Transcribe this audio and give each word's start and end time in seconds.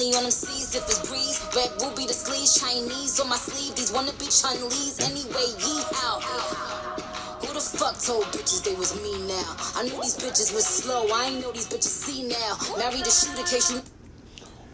only 0.00 0.16
on 0.16 0.22
them 0.22 0.30
seas 0.30 0.74
if 0.74 0.84
it's 0.88 1.08
breeze. 1.08 1.40
Red 1.54 1.70
ruby 1.82 2.06
the 2.06 2.14
sleeves, 2.14 2.58
Chinese 2.58 3.20
on 3.20 3.28
my 3.28 3.36
sleeve. 3.36 3.76
These 3.76 3.92
wanna 3.92 4.12
be 4.12 4.26
Chun-Li's 4.26 4.98
anyway. 5.00 5.48
Yee 5.60 5.84
out. 6.04 6.22
Who 7.44 7.52
the 7.52 7.60
fuck 7.60 7.98
told 8.00 8.24
bitches 8.32 8.64
they 8.64 8.74
was 8.76 8.94
me 9.02 9.12
now? 9.28 9.56
I 9.76 9.82
knew 9.82 10.00
these 10.00 10.16
bitches 10.16 10.54
was 10.54 10.64
slow. 10.64 11.06
I 11.12 11.26
ain't 11.26 11.40
know 11.42 11.52
these 11.52 11.68
bitches 11.68 11.92
see 11.92 12.22
now. 12.22 12.56
Married 12.78 13.06
a 13.06 13.10
shooter 13.10 13.42
case 13.42 13.70
you. 13.72 13.82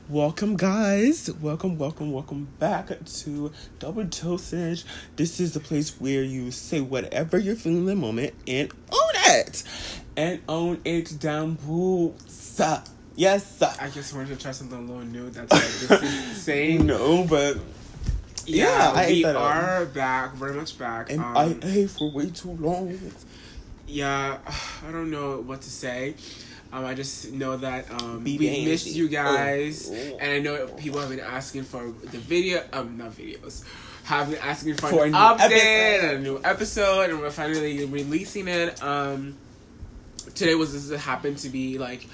Welcome, 0.08 0.56
guys. 0.56 1.28
Welcome, 1.40 1.76
welcome, 1.76 2.12
welcome 2.12 2.46
back 2.60 2.90
to 3.04 3.50
Double 3.80 4.04
Dosage. 4.04 4.84
This 5.16 5.40
is 5.40 5.54
the 5.54 5.60
place 5.60 6.00
where 6.00 6.22
you 6.22 6.52
say 6.52 6.80
whatever 6.80 7.36
you're 7.36 7.56
feeling 7.56 7.78
in 7.78 7.86
the 7.86 7.96
moment 7.96 8.32
and 8.46 8.70
own 8.92 9.12
it. 9.14 9.64
And 10.16 10.40
own 10.48 10.80
it 10.84 11.18
down 11.18 11.54
boots. 11.54 12.60
Yes. 13.16 13.62
I 13.62 13.88
just 13.90 14.14
wanted 14.14 14.28
to 14.28 14.36
try 14.36 14.52
something 14.52 14.78
a 14.78 14.80
little 14.80 15.00
new. 15.04 15.30
That's 15.30 15.50
like, 15.50 15.62
this 16.00 16.02
is 16.02 16.42
saying. 16.42 16.86
No, 16.86 17.24
but 17.24 17.56
Yeah, 18.44 19.00
Yeah, 19.00 19.08
we 19.08 19.24
up. 19.24 19.36
are 19.36 19.86
back, 19.86 20.34
very 20.34 20.54
much 20.54 20.78
back. 20.78 21.10
and 21.10 21.20
Um, 21.20 21.36
I 21.36 21.56
ate 21.62 21.90
for 21.90 22.10
way 22.10 22.30
too 22.30 22.50
long. 22.52 22.98
yeah, 23.86 24.38
I 24.86 24.92
don't 24.92 25.10
know 25.10 25.40
what 25.40 25.62
to 25.62 25.70
say. 25.70 26.14
Um, 26.72 26.84
I 26.84 26.94
just 26.94 27.32
know 27.32 27.56
that 27.56 27.90
um, 28.02 28.22
we 28.24 28.36
missed 28.38 28.88
you 28.88 29.08
guys, 29.08 29.88
Oh. 29.90 30.18
and 30.20 30.32
I 30.32 30.38
know 30.40 30.66
people 30.66 31.00
have 31.00 31.08
been 31.08 31.20
asking 31.20 31.62
for 31.62 31.86
the 31.86 32.18
video, 32.18 32.62
um, 32.72 32.98
not 32.98 33.12
videos, 33.12 33.64
have 34.04 34.30
been 34.30 34.40
asking 34.40 34.74
for, 34.74 34.88
For 34.90 35.04
an 35.06 35.12
update 35.12 36.02
and 36.02 36.18
a 36.18 36.20
new 36.20 36.40
episode, 36.44 37.10
and 37.10 37.20
we're 37.20 37.30
finally 37.30 37.84
releasing 37.86 38.48
it. 38.48 38.82
Um, 38.82 39.36
today 40.34 40.54
was 40.56 40.88
this 40.88 41.00
happened 41.00 41.38
to 41.38 41.48
be 41.48 41.78
like 41.78 42.06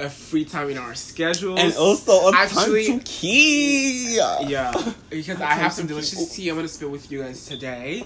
a 0.00 0.10
free 0.10 0.44
time 0.44 0.70
in 0.70 0.78
our 0.78 0.94
schedules, 0.94 1.58
And 1.60 1.74
also 1.74 2.32
Actually- 2.32 2.86
time 2.88 3.00
to 3.00 3.04
key. 3.04 4.16
Yeah, 4.16 4.72
because 5.10 5.40
I 5.40 5.52
have 5.54 5.72
some 5.72 5.86
delicious 5.86 6.34
tea 6.34 6.48
I'm 6.48 6.56
gonna 6.56 6.68
spill 6.68 6.90
with 6.90 7.10
you 7.10 7.22
guys 7.22 7.46
today. 7.46 8.04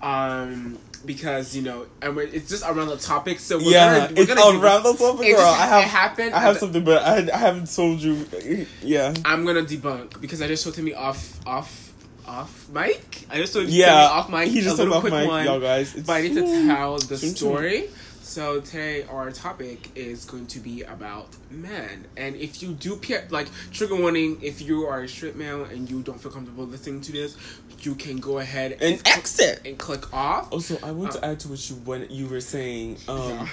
Um, 0.00 0.78
because 1.04 1.54
you 1.56 1.62
know, 1.62 1.86
and 2.02 2.16
it's 2.18 2.48
just 2.48 2.64
around 2.64 2.88
the 2.88 2.96
topic, 2.96 3.40
so 3.40 3.58
we're 3.58 3.70
Yeah, 3.72 3.98
gonna, 4.08 4.14
we're 4.14 4.22
it's 4.22 4.34
gonna 4.34 4.58
around 4.60 4.82
the 4.84 4.94
topic, 4.94 5.34
girl. 5.36 5.40
I 5.46 5.66
have, 5.66 5.82
it 5.84 5.88
happened 5.88 6.34
I 6.34 6.40
have 6.40 6.54
the- 6.54 6.60
something, 6.60 6.84
but 6.84 7.02
I, 7.02 7.28
I 7.32 7.36
haven't 7.38 7.74
told 7.74 8.00
you. 8.00 8.26
Yeah. 8.82 9.14
I'm 9.24 9.44
gonna 9.44 9.62
debunk 9.62 10.20
because 10.20 10.40
I 10.42 10.46
just 10.48 10.62
told 10.64 10.78
me 10.78 10.94
off, 10.94 11.38
off, 11.46 11.92
off 12.26 12.68
mic. 12.72 13.24
I 13.30 13.38
just 13.38 13.52
told 13.54 13.66
Timmy 13.66 13.78
Yeah, 13.78 13.94
off 13.94 14.28
mic. 14.30 14.48
he 14.48 14.60
just 14.60 14.76
a 14.76 14.78
little 14.82 14.94
off 14.94 15.00
quick 15.00 15.12
mic, 15.12 15.28
one, 15.28 15.44
y'all 15.44 15.60
guys. 15.60 15.94
It's 15.94 16.06
but 16.06 16.12
I 16.14 16.22
need 16.22 16.34
to 16.34 16.42
tell 16.66 16.98
the 16.98 17.16
story. 17.16 17.88
So 18.28 18.60
today 18.60 19.04
our 19.04 19.30
topic 19.32 19.88
is 19.94 20.26
going 20.26 20.48
to 20.48 20.60
be 20.60 20.82
about 20.82 21.28
men, 21.50 22.06
and 22.14 22.36
if 22.36 22.62
you 22.62 22.72
do 22.74 23.00
like 23.30 23.48
trigger 23.72 23.96
warning, 23.96 24.38
if 24.42 24.60
you 24.60 24.86
are 24.86 25.00
a 25.00 25.08
straight 25.08 25.34
male 25.34 25.64
and 25.64 25.88
you 25.88 26.02
don't 26.02 26.20
feel 26.20 26.30
comfortable 26.30 26.66
listening 26.66 27.00
to 27.00 27.12
this, 27.12 27.38
you 27.80 27.94
can 27.94 28.18
go 28.18 28.36
ahead 28.38 28.76
And 28.82 29.00
exit. 29.06 29.62
and 29.64 29.78
click 29.78 30.12
off. 30.12 30.52
Also, 30.52 30.78
I 30.82 30.90
want 30.92 31.12
Uh, 31.16 31.20
to 31.20 31.24
add 31.24 31.40
to 31.40 31.48
what 31.48 31.70
you 31.70 31.76
when 31.76 32.06
you 32.10 32.26
were 32.26 32.42
saying. 32.42 32.98
Um, 33.08 33.30
Yeah. 33.30 33.48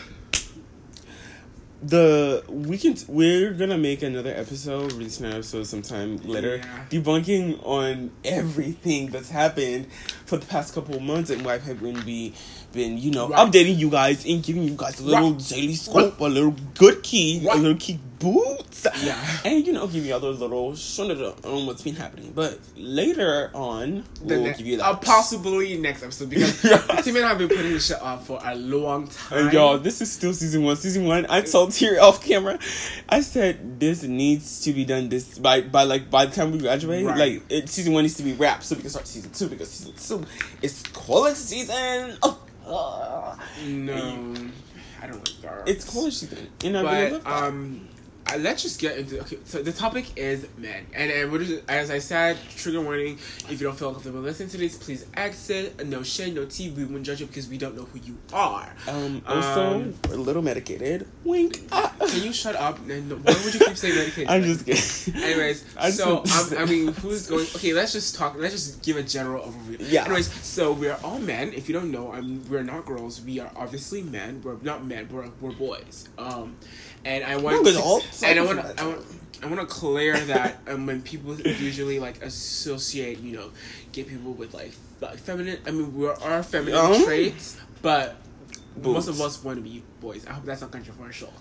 The 1.84 2.44
we 2.50 2.78
can 2.78 2.96
we're 3.08 3.52
gonna 3.54 3.78
make 3.78 4.02
another 4.02 4.34
episode, 4.36 4.92
release 4.94 5.20
an 5.20 5.28
episode 5.28 5.68
sometime 5.68 6.18
later, 6.18 6.58
Yeah. 6.58 6.86
debunking 6.90 7.64
on 7.66 8.12
everything 8.24 9.08
that's 9.08 9.30
happened 9.30 9.88
for 10.26 10.38
the 10.38 10.46
past 10.48 10.74
couple 10.74 10.96
of 10.96 11.02
months 11.02 11.30
and 11.30 11.46
why 11.46 11.60
haven't 11.60 12.04
we 12.06 12.34
been, 12.76 12.98
you 12.98 13.12
know, 13.12 13.30
Right. 13.30 13.40
updating 13.52 13.78
you 13.78 13.90
guys 13.90 14.26
and 14.26 14.44
giving 14.44 14.64
you 14.64 14.76
guys 14.78 15.00
a 15.00 15.04
little 15.04 15.32
Right. 15.32 15.48
daily 15.50 15.76
scope, 15.76 16.20
a 16.20 16.26
little 16.26 16.56
good 16.78 17.02
key, 17.02 17.42
Right. 17.44 17.58
a 17.58 17.60
little 17.62 17.78
key 17.78 18.00
boots, 18.20 18.86
Yeah. 19.04 19.18
and 19.44 19.66
you 19.68 19.74
know, 19.74 19.88
give 19.88 20.06
you 20.06 20.16
other 20.16 20.30
little 20.32 20.72
shunada 20.72 21.34
on 21.46 21.66
what's 21.66 21.82
been 21.82 21.96
happening. 21.96 22.32
But 22.34 22.60
later 22.78 23.52
on, 23.54 24.04
we'll 24.22 24.42
ne- 24.42 24.54
give 24.54 24.66
you 24.66 24.82
uh, 24.82 24.94
that. 24.94 25.02
possibly 25.02 25.78
next 25.78 26.02
episode 26.04 26.30
because. 26.30 26.62
Timmy 27.04 27.20
and 27.20 27.26
I 27.26 27.30
have 27.30 27.38
been 27.38 27.50
putting 27.50 27.72
this 27.74 27.88
shit 27.88 28.02
off 28.02 28.26
for 28.28 28.40
a 28.44 28.56
long 28.56 29.08
time. 29.08 29.46
And 29.46 29.54
y'all, 29.54 29.78
this 29.78 30.02
is 30.02 30.12
still 30.12 30.34
season 30.34 30.64
one. 30.64 30.76
Season 30.78 31.06
one, 31.06 31.26
I 31.30 31.42
told 31.42 31.74
here 31.76 32.00
off 32.02 32.24
camera, 32.26 32.58
I 33.10 33.22
said 33.22 33.80
this 33.80 34.02
needs 34.04 34.62
to 34.62 34.74
be 34.74 34.86
done 34.86 35.10
this 35.10 35.38
by 35.38 35.62
by 35.62 35.84
like 35.84 36.10
by 36.10 36.26
the 36.26 36.36
time 36.36 36.52
we 36.52 36.58
graduate. 36.60 37.06
Right. 37.06 37.18
Like 37.18 37.44
it, 37.50 37.70
season 37.70 37.94
one 37.94 38.04
needs 38.06 38.16
to 38.16 38.24
be 38.24 38.34
wrapped 38.34 38.64
so 38.64 38.76
we 38.76 38.82
can 38.82 38.90
start 38.90 39.08
season 39.08 39.32
two 39.32 39.48
because 39.50 39.70
season 39.70 39.94
two 40.24 40.26
is 40.62 40.82
college 40.94 41.36
season. 41.36 42.18
Oh, 42.24 42.40
uh, 42.68 43.36
no, 43.66 44.36
I 45.02 45.08
don't 45.08 45.18
like 45.18 45.42
that. 45.42 45.64
it's 45.68 45.90
college 45.90 46.16
season, 46.16 46.48
and 46.64 46.78
I 46.78 46.82
really 46.82 47.12
love 47.12 47.24
but 47.24 47.32
um, 47.32 47.88
uh, 48.32 48.38
let's 48.38 48.64
just 48.64 48.80
get 48.80 48.98
into 48.98 49.20
okay. 49.22 49.38
So 49.46 49.62
the 49.62 49.72
topic 49.72 50.18
is 50.18 50.48
men, 50.58 50.88
and 50.94 51.12
and 51.12 51.32
we're 51.32 51.44
just, 51.44 51.64
as 51.70 51.92
I 51.92 52.00
said, 52.00 52.38
trigger 52.56 52.82
warning. 52.82 53.20
If 53.50 53.52
you 53.52 53.68
don't 53.68 53.78
feel 53.78 53.92
comfortable 53.92 54.22
listening 54.22 54.50
to 54.50 54.58
this, 54.58 54.78
please 54.78 55.06
exit. 55.16 55.86
No 55.86 56.02
shade, 56.02 56.34
no 56.34 56.46
tea. 56.46 56.72
We 56.72 56.86
won't 56.86 57.04
judge 57.04 57.22
you 57.22 57.28
because 57.28 57.48
we 57.48 57.58
don't 57.58 57.76
know 57.76 57.84
who 57.86 58.00
you 58.00 58.18
are. 58.34 58.74
um, 58.88 59.22
also, 59.28 59.76
um, 59.76 59.94
we're 60.08 60.16
a 60.16 60.18
little 60.18 60.42
medicated. 60.42 61.08
Wink. 61.24 61.62
Ah. 61.72 61.94
Can 62.00 62.24
you 62.24 62.34
shut 62.34 62.56
up? 62.56 62.80
And 62.90 63.12
why 63.24 63.34
would 63.44 63.54
you 63.54 63.60
keep 63.60 63.78
saying 63.78 63.96
medicated? 63.96 64.30
I'm 64.30 64.44
just 64.44 64.66
kidding. 64.66 65.22
Anyways, 65.22 65.64
so 65.96 66.18
um, 66.18 66.24
I 66.58 66.66
mean, 66.66 66.88
who's 66.94 67.28
going? 67.28 67.46
Okay, 67.56 67.74
let's 67.74 67.94
just 67.94 68.16
talk. 68.16 68.36
Let's 68.38 68.54
just 68.54 68.82
give 68.82 68.98
a 68.98 69.04
general 69.04 69.44
overview. 69.44 69.78
Yeah. 69.80 70.06
Anyways, 70.06 70.32
so 70.44 70.72
we're 70.72 70.98
all 71.04 71.20
men. 71.20 71.54
If 71.54 71.70
you 71.70 71.74
don't 71.74 71.92
know, 71.92 72.12
I'm, 72.12 72.48
we're 72.50 72.64
not 72.64 72.86
girls. 72.86 73.22
We 73.22 73.40
are 73.40 73.52
obviously 73.56 74.02
men. 74.02 74.42
We're 74.44 74.58
not 74.64 74.84
men. 74.84 75.10
We're 75.12 75.30
we're 75.40 75.52
boys. 75.52 76.10
Um, 76.18 76.56
and 77.06 77.24
I 77.24 77.38
want 77.38 77.64
to- 77.66 77.72
adults. 77.72 78.24
and 78.24 78.40
I 78.40 78.44
want 78.46 78.60
I 78.80 78.86
want 78.88 79.06
I 79.44 79.48
want 79.48 79.60
to 79.62 79.66
clear 79.68 80.18
that 80.18 80.58
um, 80.68 80.86
when 80.88 81.02
people 81.02 81.40
usually 81.40 82.00
like 82.00 82.22
associate, 82.24 83.20
you 83.20 83.36
know, 83.38 83.52
gay 83.92 84.04
people 84.04 84.34
with 84.34 84.54
like 84.54 84.74
feminine. 85.20 85.60
I 85.68 85.72
mean, 85.72 85.96
we 85.96 86.08
are 86.08 86.44
feminine 86.44 86.76
Um, 86.80 87.04
traits, 87.06 87.58
but 87.82 88.16
most 88.82 89.08
of 89.08 89.22
us 89.22 89.42
want 89.44 89.58
to 89.58 89.62
be 89.62 89.84
boys. 90.02 90.26
I 90.28 90.34
hope 90.34 90.46
that's 90.46 90.62
not 90.62 90.72
controversial. 90.72 91.32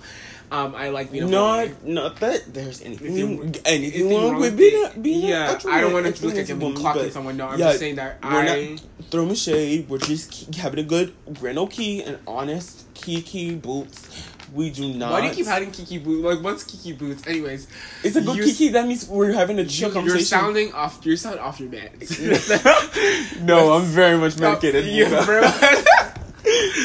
Um, 0.53 0.75
I 0.75 0.91
like 0.91 1.11
being 1.11 1.25
a 1.25 1.27
boy. 1.27 1.33
Not, 1.33 1.87
not 1.87 2.21
that 2.21 2.53
there's 2.53 2.83
anything, 2.83 3.07
Anything- 3.17 3.57
anything, 3.65 4.11
wrong 4.11 4.33
wrong 4.33 4.41
with 4.41 4.57
being, 4.57 4.85
a, 4.85 4.99
being 4.99 5.27
Yeah, 5.27 5.51
a, 5.65 5.69
I 5.69 5.81
don't 5.81 5.93
want 5.93 6.05
want 6.05 6.17
to 6.17 6.27
look 6.27 6.35
like 6.37 6.51
I'm 6.51 6.61
clocking 6.61 7.11
someone. 7.11 7.37
No, 7.37 7.49
I'm 7.49 7.59
just 7.59 7.79
saying 7.79 7.97
that 7.97 8.23
we're 8.23 8.29
I. 8.31 8.67
not 8.75 8.81
throwing 9.11 9.35
shade. 9.35 9.89
We're 9.89 9.99
just 9.99 10.55
having 10.57 10.79
a 10.81 10.83
good 10.85 11.15
rental 11.41 11.67
key 11.67 12.03
and 12.03 12.19
honest 12.27 12.85
key 12.95 13.23
key 13.23 13.55
boots. 13.55 14.07
We 14.55 14.71
do 14.71 14.95
not. 14.95 15.11
Why 15.11 15.21
do 15.23 15.27
you 15.27 15.33
keep 15.35 15.47
having 15.47 15.73
Kiki 15.73 15.99
boots? 15.99 16.25
Like, 16.25 16.41
what's 16.45 16.63
Kiki 16.63 16.93
boots? 16.93 17.27
Anyways, 17.27 17.67
It's 18.05 18.15
a 18.15 18.21
good 18.23 18.43
kiki. 18.45 18.69
That 18.69 18.87
means 18.87 19.09
we're 19.09 19.33
having 19.33 19.59
a 19.59 19.63
you, 19.63 19.69
chill 19.69 19.93
you're 20.05 20.21
sounding 20.21 20.73
off. 20.73 21.01
You're 21.05 21.17
sounding 21.17 21.41
off 21.43 21.59
your 21.59 21.71
meds. 21.71 23.41
no, 23.43 23.73
I'm 23.73 23.83
very 23.83 24.17
much 24.17 24.39
medicated. 24.39 24.87
You're 24.95 25.09
very 25.09 25.41
much, 25.43 25.85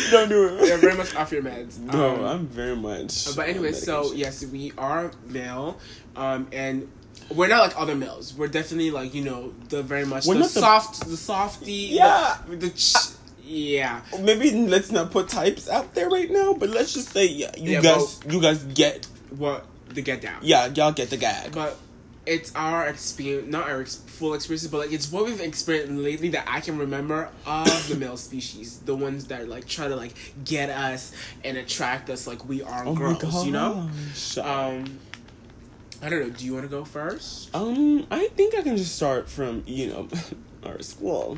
don't 0.09 0.29
do 0.29 0.47
it. 0.47 0.67
you're 0.67 0.77
very 0.77 0.95
much 0.97 1.13
off 1.15 1.31
your 1.31 1.43
meds. 1.43 1.77
no, 1.79 2.15
Um, 2.15 2.23
I'm 2.25 2.47
very 2.47 2.75
much. 2.75 3.35
But 3.35 3.43
on 3.43 3.49
anyway, 3.49 3.73
so 3.73 4.13
yes, 4.13 4.43
we 4.45 4.71
are 4.77 5.11
male, 5.27 5.77
um, 6.15 6.47
and 6.51 6.89
we're 7.29 7.49
not 7.49 7.61
like 7.61 7.79
other 7.79 7.93
males. 7.93 8.33
We're 8.33 8.47
definitely 8.47 8.89
like 8.89 9.13
you 9.13 9.23
know 9.23 9.53
the 9.67 9.83
very 9.83 10.05
much 10.05 10.25
We're 10.25 10.35
the 10.35 10.39
not 10.41 10.49
the- 10.51 10.59
soft, 10.59 11.07
the 11.07 11.17
softy. 11.17 11.71
Yeah. 11.91 12.37
the, 12.49 12.55
the 12.55 12.69
ch- 12.71 12.95
yeah. 13.49 14.01
maybe 14.21 14.51
let's 14.51 14.91
not 14.91 15.11
put 15.11 15.27
types 15.29 15.67
out 15.67 15.93
there 15.95 16.09
right 16.09 16.29
now. 16.29 16.53
But 16.53 16.69
let's 16.69 16.93
just 16.93 17.09
say, 17.09 17.25
yeah, 17.27 17.51
you 17.57 17.71
Yeah, 17.73 17.81
guys, 17.81 18.19
you 18.29 18.39
guys 18.41 18.63
get, 18.63 19.07
What 19.35 19.65
the 19.89 20.01
get 20.01 20.21
down. 20.21 20.37
yeah, 20.41 20.67
y'all 20.67 20.91
get 20.91 21.09
the 21.09 21.17
gag. 21.17 21.51
but 21.53 21.77
it's 22.25 22.53
our 22.53 22.85
experience, 22.85 23.47
not 23.51 23.67
our 23.67 23.81
ex- 23.81 23.95
full 23.95 24.35
experiences, 24.35 24.69
but 24.69 24.77
like 24.81 24.91
it's 24.91 25.11
what 25.11 25.25
we've 25.25 25.41
experienced 25.41 25.91
lately 25.93 26.29
that 26.29 26.43
I 26.47 26.59
can 26.59 26.77
remember 26.77 27.29
of 27.47 27.89
the 27.89 27.95
male 27.95 28.17
species, 28.17 28.79
the 28.85 28.95
ones 28.95 29.25
that 29.27 29.49
like 29.49 29.65
try 29.67 29.87
to 29.87 29.95
like 29.95 30.13
get 30.45 30.69
us 30.69 31.11
and 31.43 31.57
attract 31.57 32.07
us, 32.11 32.27
like 32.27 32.47
we 32.47 32.61
are 32.61 32.85
Oh 32.85 32.93
girls, 32.93 33.45
you 33.45 33.51
know. 33.51 33.89
Um, 34.43 34.99
I 36.03 36.07
don't 36.09 36.19
know. 36.21 36.29
Do 36.29 36.45
you 36.45 36.53
want 36.53 36.65
to 36.65 36.69
go 36.69 36.85
first? 36.85 37.49
Um, 37.55 38.05
I 38.11 38.27
think 38.35 38.53
I 38.55 38.61
can 38.61 38.77
just 38.77 38.95
start 38.95 39.27
from 39.27 39.63
you 39.65 39.87
know 39.87 40.07
our 40.69 40.81
school. 40.83 41.37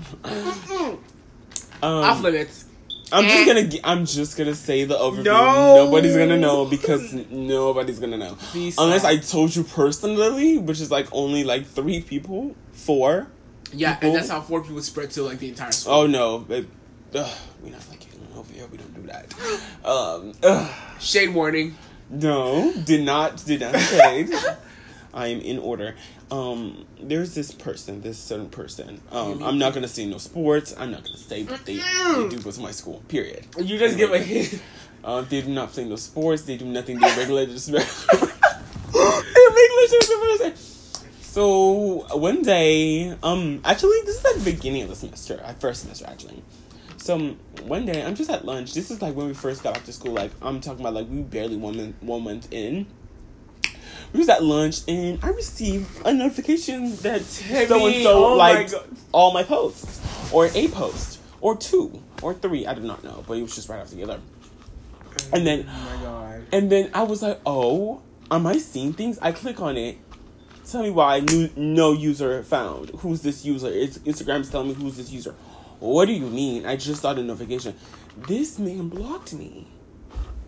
Off 1.84 2.18
Um, 2.18 2.24
limits. 2.24 2.66
I'm 3.14 3.26
just 3.26 3.36
Eh. 3.36 3.46
gonna 3.46 3.70
I'm 3.84 4.06
just 4.06 4.38
gonna 4.38 4.56
say 4.56 4.86
the 4.86 4.96
overview. 4.98 5.26
No. 5.26 5.86
Nobody's 5.86 6.16
gonna 6.16 6.38
know 6.38 6.64
because 6.66 7.12
nobody's 7.30 8.00
gonna 8.00 8.18
know 8.18 8.38
Please 8.52 8.78
unless 8.78 9.02
stop. 9.02 9.12
I 9.12 9.18
told 9.18 9.54
you 9.56 9.64
personally, 9.66 10.58
which 10.58 10.80
is 10.80 10.90
like 10.92 11.08
only 11.12 11.44
like 11.44 11.66
three 11.68 12.02
people, 12.02 12.56
four. 12.72 13.28
Yeah, 13.74 13.96
people- 13.96 14.10
and 14.10 14.18
that's 14.18 14.30
how 14.30 14.40
four 14.42 14.62
people 14.62 14.82
spread 14.82 15.12
to 15.12 15.24
like 15.24 15.40
the 15.40 15.50
entire 15.50 15.72
school. 15.74 15.94
Oh 15.94 16.08
no, 16.08 16.40
babe. 16.40 16.68
Ugh, 17.14 17.30
we 17.62 17.70
not 17.70 17.82
like 17.90 18.02
it 18.04 18.14
over 18.38 18.54
here. 18.54 18.66
We 18.72 18.78
don't 18.78 18.94
do 18.94 19.02
that. 19.12 19.34
Um, 19.84 20.32
ugh. 20.44 20.70
Shade 21.02 21.34
warning. 21.34 21.76
No, 22.10 22.72
did 22.86 23.04
not 23.04 23.44
did 23.46 23.60
not 23.60 23.78
shade. 23.78 24.30
I 25.14 25.28
am 25.28 25.42
in 25.42 25.60
order. 25.60 25.96
Um, 26.32 26.86
there's 27.02 27.36
this 27.36 27.52
person, 27.52 28.02
this 28.02 28.18
certain 28.18 28.50
person. 28.50 29.02
Um, 29.12 29.44
I'm 29.44 29.58
not 29.58 29.74
gonna 29.74 29.90
say 29.90 30.06
no 30.06 30.18
sports. 30.18 30.74
I'm 30.78 30.92
not 30.92 31.04
gonna 31.04 31.18
say 31.18 31.44
but 31.44 31.66
they, 31.66 31.76
they 31.76 32.30
do 32.30 32.40
to 32.40 32.60
my 32.62 32.72
school. 32.72 33.04
Period. 33.10 33.46
You 33.58 33.78
just 33.78 33.98
give 33.98 34.14
a 34.14 34.20
hint. 34.20 34.62
Uh, 35.04 35.22
they 35.22 35.42
do 35.42 35.50
not 35.50 35.72
play 35.72 35.84
no 35.84 35.98
sports. 35.98 36.44
They 36.44 36.56
do 36.58 36.66
nothing. 36.66 37.00
They 37.00 37.08
regular. 37.18 37.46
They're 37.46 37.56
regular 38.94 40.56
So 41.22 42.06
one 42.18 42.44
day, 42.44 43.16
um, 43.24 43.62
actually, 43.66 44.00
this 44.06 44.20
is 44.20 44.26
at 44.26 44.44
the 44.44 44.52
beginning 44.52 44.84
of 44.84 44.90
the 44.90 44.96
semester, 44.96 45.42
at 45.44 45.60
first 45.60 45.82
semester 45.82 46.06
actually. 46.08 46.42
So 46.98 47.16
um, 47.16 47.40
one 47.64 47.86
day, 47.86 48.06
I'm 48.06 48.16
just 48.16 48.30
at 48.30 48.46
lunch. 48.46 48.74
This 48.74 48.92
is 48.92 49.02
like 49.02 49.16
when 49.16 49.26
we 49.28 49.34
first 49.34 49.64
got 49.64 49.74
back 49.74 49.86
to 49.86 49.92
school. 49.92 50.14
Like 50.14 50.32
I'm 50.42 50.62
talking 50.62 50.82
about, 50.82 50.94
like 50.94 51.10
we 51.10 51.24
barely 51.24 51.58
one 51.58 51.76
month, 51.76 51.96
one 52.02 52.24
month 52.24 52.48
in. 52.52 52.86
We 54.14 54.20
was 54.20 54.30
at 54.30 54.44
lunch 54.44 54.82
and 54.88 55.20
I 55.24 55.30
received 55.30 56.06
a 56.06 56.14
notification 56.14 56.96
that 56.98 57.22
so 57.22 57.88
and 57.88 58.04
so 58.04 58.26
oh 58.26 58.38
my 58.38 58.68
all 59.14 59.34
my 59.34 59.44
posts, 59.44 60.02
or 60.34 60.48
a 60.54 60.68
post, 60.70 61.20
or 61.40 61.56
two, 61.56 62.02
or 62.22 62.34
three. 62.34 62.66
I 62.68 62.74
do 62.74 62.82
not 62.82 63.04
know, 63.04 63.24
but 63.28 63.38
it 63.38 63.42
was 63.42 63.56
just 63.56 63.70
right 63.70 63.80
after 63.80 63.96
the 63.96 64.04
other. 64.04 64.20
And 65.34 65.46
then 65.48 65.66
Oh 65.70 65.96
my 65.98 66.04
god. 66.04 66.48
and 66.52 66.72
then 66.72 66.90
I 66.94 67.04
was 67.04 67.22
like, 67.22 67.40
oh, 67.46 68.02
am 68.30 68.48
I 68.48 68.58
seeing 68.58 68.94
things? 68.94 69.18
I 69.22 69.32
click 69.32 69.62
on 69.62 69.78
it. 69.78 69.98
Tell 70.70 70.84
me 70.84 70.90
why 70.90 71.20
new, 71.20 71.50
no 71.56 71.92
user 71.94 72.44
found. 72.44 72.90
Who's 73.00 73.22
this 73.22 73.44
user? 73.46 73.68
It's, 73.70 73.98
Instagram's 74.00 74.50
telling 74.50 74.70
me 74.70 74.74
who's 74.74 74.96
this 74.98 75.12
user. 75.12 75.36
What 75.80 76.06
do 76.06 76.14
you 76.14 76.28
mean? 76.28 76.66
I 76.66 76.76
just 76.76 77.02
saw 77.02 77.14
the 77.14 77.24
notification. 77.24 77.76
This 78.28 78.60
man 78.60 78.88
blocked 78.88 79.34
me. 79.34 79.68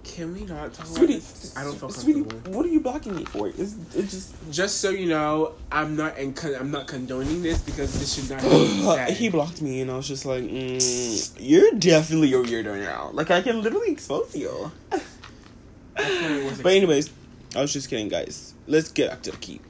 Can 0.04 0.34
we 0.34 0.46
not 0.46 0.74
talk 0.74 0.86
Sweetie, 0.86 1.16
about 1.16 1.28
this? 1.28 1.58
I 1.58 1.64
don't 1.64 1.72
feel 1.74 1.90
comfortable. 1.90 2.30
sweetie, 2.30 2.50
what 2.50 2.66
are 2.66 2.70
you 2.70 2.80
blocking 2.82 3.16
me 3.16 3.26
for? 3.26 3.48
It's, 3.48 3.76
it's 3.96 4.12
just. 4.12 4.52
Just 4.52 4.82
so 4.82 4.90
you 4.90 5.08
know, 5.08 5.54
I'm 5.72 5.96
not 5.96 6.18
in, 6.18 6.36
I'm 6.60 6.72
not 6.72 6.88
condoning 6.88 7.42
this 7.42 7.62
because 7.62 7.98
this 8.00 8.14
should 8.14 8.30
not 8.30 8.42
be 8.42 9.14
he 9.14 9.30
blocked 9.30 9.62
me, 9.62 9.82
and 9.82 9.90
I 9.90 9.96
was 9.96 10.08
just 10.08 10.26
like, 10.26 10.44
mm, 10.44 11.32
"You're 11.40 11.72
definitely 11.72 12.34
a 12.34 12.38
weirdo 12.38 12.84
now. 12.84 13.12
Like 13.14 13.32
I 13.32 13.42
can 13.42 13.62
literally 13.62 13.92
expose 13.92 14.36
you." 14.36 14.72
But 15.96 16.74
anyways, 16.74 17.12
I 17.56 17.62
was 17.62 17.72
just 17.72 17.90
kidding, 17.90 18.10
guys. 18.10 18.56
Let's 18.68 18.92
get 18.92 19.12
back 19.12 19.22
to 19.24 19.32
the 19.32 19.38
keep. 19.38 19.62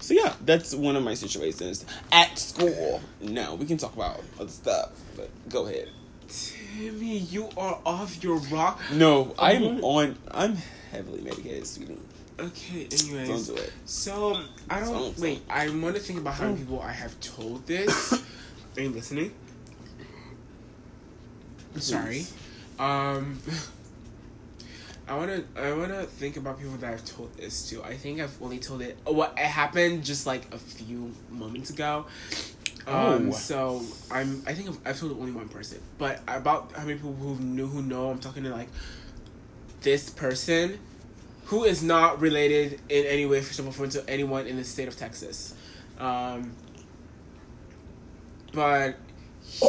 So 0.00 0.12
yeah, 0.12 0.34
that's 0.44 0.74
one 0.74 0.96
of 0.96 1.02
my 1.02 1.14
situations 1.14 1.86
at 2.12 2.38
school. 2.38 3.00
Now 3.20 3.54
we 3.54 3.64
can 3.64 3.78
talk 3.78 3.94
about 3.94 4.20
other 4.38 4.50
stuff, 4.50 4.90
but 5.16 5.30
go 5.48 5.66
ahead. 5.66 5.88
Timmy, 6.28 7.18
you 7.18 7.48
are 7.56 7.78
off 7.84 8.22
your 8.22 8.38
rock. 8.38 8.80
No, 8.92 9.34
I'm 9.38 9.82
on. 9.84 10.16
I'm 10.30 10.56
heavily 10.90 11.20
medicated, 11.20 11.66
sweetie. 11.66 11.98
Okay, 12.38 12.88
Don't 12.88 13.46
do 13.46 13.54
it. 13.54 13.72
So, 13.84 14.40
I 14.68 14.80
don't. 14.80 14.92
Don't- 14.92 15.18
wait, 15.18 15.42
I 15.48 15.68
want 15.68 15.94
to 15.94 16.00
think 16.02 16.18
about 16.18 16.34
how 16.34 16.46
many 16.46 16.58
people 16.58 16.80
I 16.80 16.92
have 16.92 17.18
told 17.20 17.66
this. 17.66 18.12
Are 18.76 18.82
you 18.82 18.90
listening? 18.90 19.32
Sorry. 21.76 22.26
Um. 22.78 23.40
I 25.06 25.14
wanna 25.16 25.44
I 25.54 25.70
wanna 25.72 26.04
think 26.04 26.38
about 26.38 26.58
people 26.58 26.72
that 26.78 26.94
I've 26.94 27.04
told 27.04 27.36
this 27.36 27.68
to. 27.68 27.84
I 27.84 27.94
think 27.94 28.20
I've 28.20 28.40
only 28.40 28.58
told 28.58 28.80
it 28.80 28.96
what 29.04 29.34
it 29.36 29.44
happened 29.44 30.02
just 30.02 30.26
like 30.26 30.52
a 30.54 30.56
few 30.58 31.12
moments 31.30 31.68
ago. 31.68 32.06
Um, 32.86 33.28
Oh. 33.30 33.32
so 33.32 33.82
I'm 34.10 34.42
I 34.46 34.52
think 34.54 34.68
I've, 34.68 34.78
I've 34.84 35.00
told 35.00 35.12
only 35.18 35.32
one 35.32 35.48
person, 35.48 35.80
but 35.98 36.20
about 36.28 36.72
how 36.72 36.84
many 36.84 36.94
people 36.94 37.14
who 37.14 37.36
knew 37.36 37.66
who 37.66 37.82
know 37.82 38.10
I'm 38.10 38.18
talking 38.18 38.42
to 38.44 38.50
like 38.50 38.68
this 39.80 40.10
person 40.10 40.78
who 41.46 41.64
is 41.64 41.82
not 41.82 42.20
related 42.20 42.80
in 42.88 43.04
any 43.06 43.26
way, 43.26 43.42
shape, 43.42 43.66
or 43.66 43.72
form 43.72 43.90
to 43.90 44.08
anyone 44.08 44.46
in 44.46 44.56
the 44.56 44.64
state 44.64 44.88
of 44.88 44.96
Texas. 44.96 45.54
Um, 45.98 46.52
but 48.52 48.96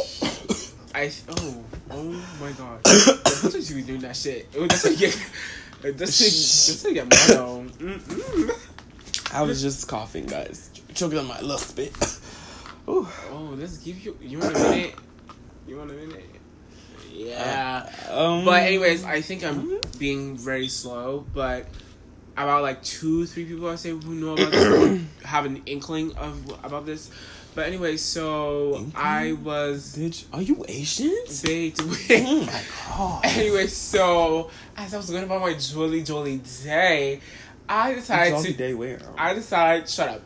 I 0.94 1.10
oh 1.28 1.64
oh 1.90 2.24
my 2.40 2.52
god, 2.52 2.82
that's 2.84 3.42
what 3.44 3.68
you 3.70 3.76
be 3.76 3.82
doing 3.82 4.00
that 4.00 4.16
shit. 4.16 4.50
That's 4.52 4.84
what 4.84 4.92
you 4.92 4.98
get. 4.98 5.18
That's 5.82 6.82
what 6.82 6.88
you 6.90 6.94
get 6.94 7.04
mono. 7.04 7.64
Mm-mm. 7.78 8.50
I 9.32 9.42
was 9.42 9.60
just 9.60 9.86
coughing, 9.86 10.24
guys, 10.26 10.70
choking 10.94 11.18
on 11.18 11.26
my 11.26 11.38
little 11.40 11.58
spit. 11.58 11.92
Ooh. 12.88 13.06
Oh, 13.30 13.54
let's 13.56 13.78
give 13.78 13.98
you. 14.04 14.16
You 14.20 14.38
want 14.38 14.56
a 14.56 14.58
minute? 14.58 14.94
You 15.66 15.76
want 15.76 15.90
a 15.90 15.94
minute? 15.94 16.24
Yeah. 17.12 17.90
Um, 18.10 18.44
But 18.44 18.62
anyways, 18.62 19.04
I 19.04 19.20
think 19.20 19.44
I'm 19.44 19.80
being 19.98 20.36
very 20.36 20.68
slow. 20.68 21.24
But 21.32 21.66
about 22.36 22.62
like 22.62 22.82
two, 22.82 23.26
three 23.26 23.44
people 23.44 23.68
I 23.68 23.76
say 23.76 23.90
who 23.90 24.14
know 24.14 24.34
about 24.34 24.52
this 24.52 25.02
have 25.24 25.46
an 25.46 25.62
inkling 25.66 26.14
of 26.16 26.48
about 26.62 26.86
this. 26.86 27.10
But 27.54 27.66
anyway, 27.66 27.96
so 27.96 28.86
I 28.94 29.32
was 29.32 29.96
bitch, 29.96 30.26
are 30.30 30.42
you 30.42 30.62
Asian? 30.68 31.16
baked 31.42 31.80
Oh 31.80 32.44
my 32.44 32.62
god. 32.86 33.20
anyway, 33.24 33.66
so 33.66 34.50
as 34.76 34.92
I 34.92 34.98
was 34.98 35.08
going 35.08 35.24
about 35.24 35.40
my 35.40 35.54
jolly 35.54 36.02
jolly 36.02 36.42
day, 36.62 37.20
I 37.66 37.94
decided 37.94 38.32
Jolly 38.32 38.52
to. 38.52 38.58
day 38.58 38.74
where? 38.74 39.00
I 39.16 39.32
decided. 39.32 39.88
Shut 39.88 40.08
up. 40.10 40.22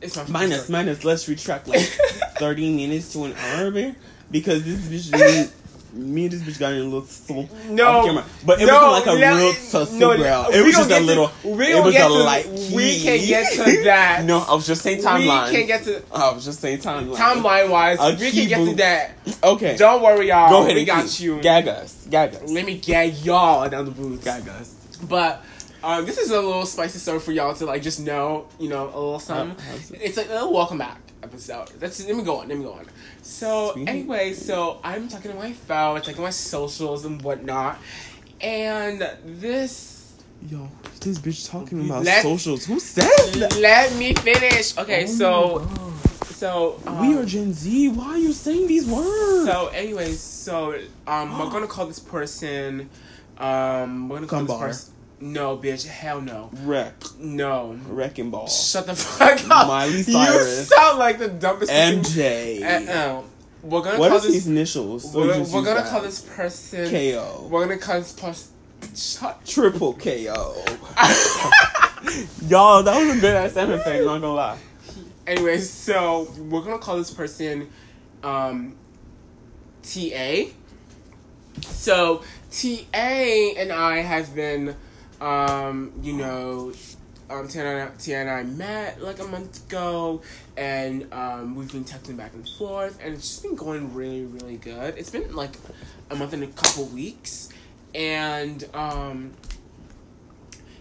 It's 0.00 0.16
my 0.16 0.24
minus 0.28 0.64
story. 0.64 0.72
minus. 0.78 1.04
Let's 1.04 1.28
retract 1.28 1.68
like 1.68 1.80
thirty 2.38 2.74
minutes 2.74 3.12
to 3.12 3.24
an 3.24 3.34
hour, 3.34 3.70
man. 3.70 3.96
Because 4.30 4.64
this 4.64 4.80
bitch, 4.80 5.10
didn't- 5.16 5.52
me 5.92 6.22
and 6.26 6.32
this 6.32 6.42
bitch 6.42 6.60
got 6.60 6.72
in 6.72 6.82
a 6.82 6.84
little 6.84 7.02
soul. 7.02 7.48
No, 7.68 7.84
off 7.88 8.06
camera. 8.06 8.24
but 8.46 8.62
it 8.62 8.66
no, 8.66 8.74
wasn't 8.92 9.06
like 9.08 9.16
a 9.16 9.20
no, 9.20 9.36
real 9.38 9.52
tussle, 9.52 9.98
no, 9.98 10.16
bro. 10.16 10.46
It 10.52 10.64
was 10.64 10.74
just 10.76 10.88
a 10.90 10.94
to- 10.94 11.00
little. 11.00 11.32
we 11.42 11.66
it 11.66 11.82
was 11.84 11.94
a 11.96 11.98
to- 11.98 12.08
light. 12.08 12.46
we 12.72 13.00
can't 13.02 13.26
get 13.26 13.52
to 13.54 13.82
that. 13.84 14.24
No, 14.24 14.38
I 14.38 14.54
was 14.54 14.68
just 14.68 14.82
saying 14.82 15.02
timeline. 15.02 15.48
We 15.50 15.56
can't 15.56 15.66
get 15.66 15.82
to 15.84 16.02
I 16.14 16.32
was 16.32 16.44
just 16.44 16.60
saying 16.60 16.78
timeline. 16.78 17.16
timeline 17.16 17.70
wise. 17.70 17.98
A 17.98 18.14
We 18.20 18.30
can 18.30 18.48
get 18.48 18.64
to 18.68 18.74
that. 18.76 19.10
Okay, 19.42 19.76
Don't 19.76 20.00
worry, 20.00 20.28
y'all. 20.28 20.48
go 20.50 20.62
ahead. 20.62 20.76
We 20.76 20.84
got 20.84 21.06
keep. 21.08 21.20
you. 21.24 21.40
Gag 21.42 21.66
us. 21.66 22.06
Gag 22.08 22.36
us. 22.36 22.48
Let 22.48 22.64
me 22.66 22.78
gag 22.78 23.16
y'all 23.24 23.68
down 23.68 23.84
the 23.86 23.90
booth. 23.90 24.24
Gag 24.24 24.48
us. 24.48 24.72
But 25.08 25.44
um, 25.82 26.04
this 26.06 26.18
is 26.18 26.30
a 26.30 26.40
little 26.40 26.66
spicy 26.66 26.98
story 26.98 27.20
for 27.20 27.32
y'all 27.32 27.54
to 27.54 27.66
like 27.66 27.82
just 27.82 28.00
know, 28.00 28.46
you 28.58 28.68
know, 28.68 28.84
a 28.84 28.86
little 28.86 29.18
something. 29.18 29.56
How- 29.64 29.74
It's 30.00 30.16
like 30.16 30.28
a 30.28 30.32
little 30.34 30.52
welcome 30.52 30.78
back 30.78 31.00
episode. 31.22 31.68
That's 31.78 32.04
let 32.06 32.16
me 32.16 32.22
go 32.22 32.40
on. 32.40 32.48
Let 32.48 32.58
me 32.58 32.64
go 32.64 32.72
on. 32.72 32.86
So 33.22 33.72
Sweet. 33.72 33.88
anyway, 33.88 34.32
so 34.32 34.80
I'm 34.84 35.08
talking 35.08 35.30
to 35.32 35.36
my 35.36 35.52
phone, 35.52 36.00
checking 36.02 36.22
my 36.22 36.30
socials 36.30 37.04
and 37.04 37.20
whatnot, 37.22 37.78
and 38.40 39.06
this. 39.24 39.96
Yo, 40.48 40.68
this 41.00 41.18
bitch 41.18 41.50
talking 41.50 41.84
about 41.84 42.04
Let- 42.04 42.22
socials. 42.22 42.64
Who 42.66 42.80
said 42.80 43.04
that? 43.34 43.58
Let 43.60 43.94
me 43.96 44.14
finish. 44.14 44.76
Okay, 44.78 45.04
Oh 45.04 45.06
so 45.06 45.68
so 46.24 46.80
um, 46.86 47.06
we 47.06 47.14
are 47.18 47.24
Gen 47.26 47.52
Z. 47.52 47.88
Why 47.90 48.06
are 48.06 48.18
you 48.18 48.32
saying 48.32 48.66
these 48.66 48.86
words? 48.86 49.44
So, 49.46 49.68
anyways, 49.74 50.18
so 50.20 50.78
um, 51.06 51.38
we're 51.38 51.50
gonna 51.50 51.66
call 51.66 51.86
this 51.86 51.98
person. 51.98 52.88
Um, 53.36 54.08
we're 54.08 54.16
gonna 54.16 54.26
call 54.26 54.40
Gumbar. 54.44 54.68
this 54.68 54.84
person. 54.84 54.94
No, 55.20 55.56
bitch. 55.58 55.86
Hell 55.86 56.20
no. 56.22 56.50
Wreck, 56.62 56.94
No. 57.18 57.78
wrecking 57.88 58.30
ball. 58.30 58.48
Shut 58.48 58.86
the 58.86 58.94
fuck 58.94 59.38
up. 59.50 59.68
Miley 59.68 60.02
Cyrus. 60.02 60.58
You 60.58 60.64
sound 60.76 60.98
like 60.98 61.18
the 61.18 61.28
dumbest. 61.28 61.70
MJ. 61.70 62.62
Uh, 62.62 62.90
uh, 62.92 63.22
we're 63.62 63.82
gonna 63.82 63.98
What 63.98 64.08
call 64.08 64.16
is 64.18 64.22
this. 64.24 64.34
his 64.34 64.46
initials? 64.46 65.12
So 65.12 65.18
We're, 65.18 65.38
we're 65.40 65.62
gonna 65.62 65.74
that. 65.82 65.90
call 65.90 66.00
this 66.00 66.20
person. 66.22 66.88
KO. 66.90 67.48
We're 67.50 67.66
gonna 67.66 67.76
call 67.78 67.98
this 68.00 68.12
person. 68.12 68.48
Shut. 68.96 69.44
Triple 69.44 69.92
KO. 69.92 70.64
Y'all, 72.48 72.82
that 72.82 72.98
was 73.06 73.18
a 73.18 73.20
good 73.20 73.34
ass 73.36 73.52
sound 73.52 73.72
effect, 73.72 74.04
not 74.04 74.20
gonna 74.22 74.32
lie. 74.32 74.58
Anyway, 75.26 75.58
so 75.58 76.32
we're 76.38 76.62
gonna 76.62 76.78
call 76.78 76.96
this 76.96 77.10
person 77.12 77.68
um, 78.22 78.74
TA. 79.82 80.44
So 81.60 82.22
TA 82.50 82.96
and 82.96 83.70
I 83.70 83.98
have 83.98 84.34
been, 84.34 84.74
um, 85.20 85.92
you 86.02 86.14
know, 86.14 86.72
um, 87.28 87.48
and 87.54 87.68
I, 87.68 88.10
and 88.10 88.30
I 88.30 88.42
met 88.42 89.02
like 89.02 89.20
a 89.20 89.24
month 89.24 89.66
ago, 89.66 90.22
and 90.56 91.12
um, 91.12 91.54
we've 91.54 91.70
been 91.70 91.84
texting 91.84 92.16
back 92.16 92.34
and 92.34 92.48
forth, 92.48 92.98
and 93.02 93.14
it's 93.14 93.28
just 93.28 93.42
been 93.42 93.54
going 93.54 93.94
really, 93.94 94.24
really 94.24 94.56
good. 94.56 94.96
It's 94.98 95.10
been 95.10 95.34
like 95.34 95.52
a 96.10 96.16
month 96.16 96.32
and 96.32 96.42
a 96.42 96.48
couple 96.48 96.86
weeks, 96.86 97.50
and 97.94 98.64
um, 98.74 99.32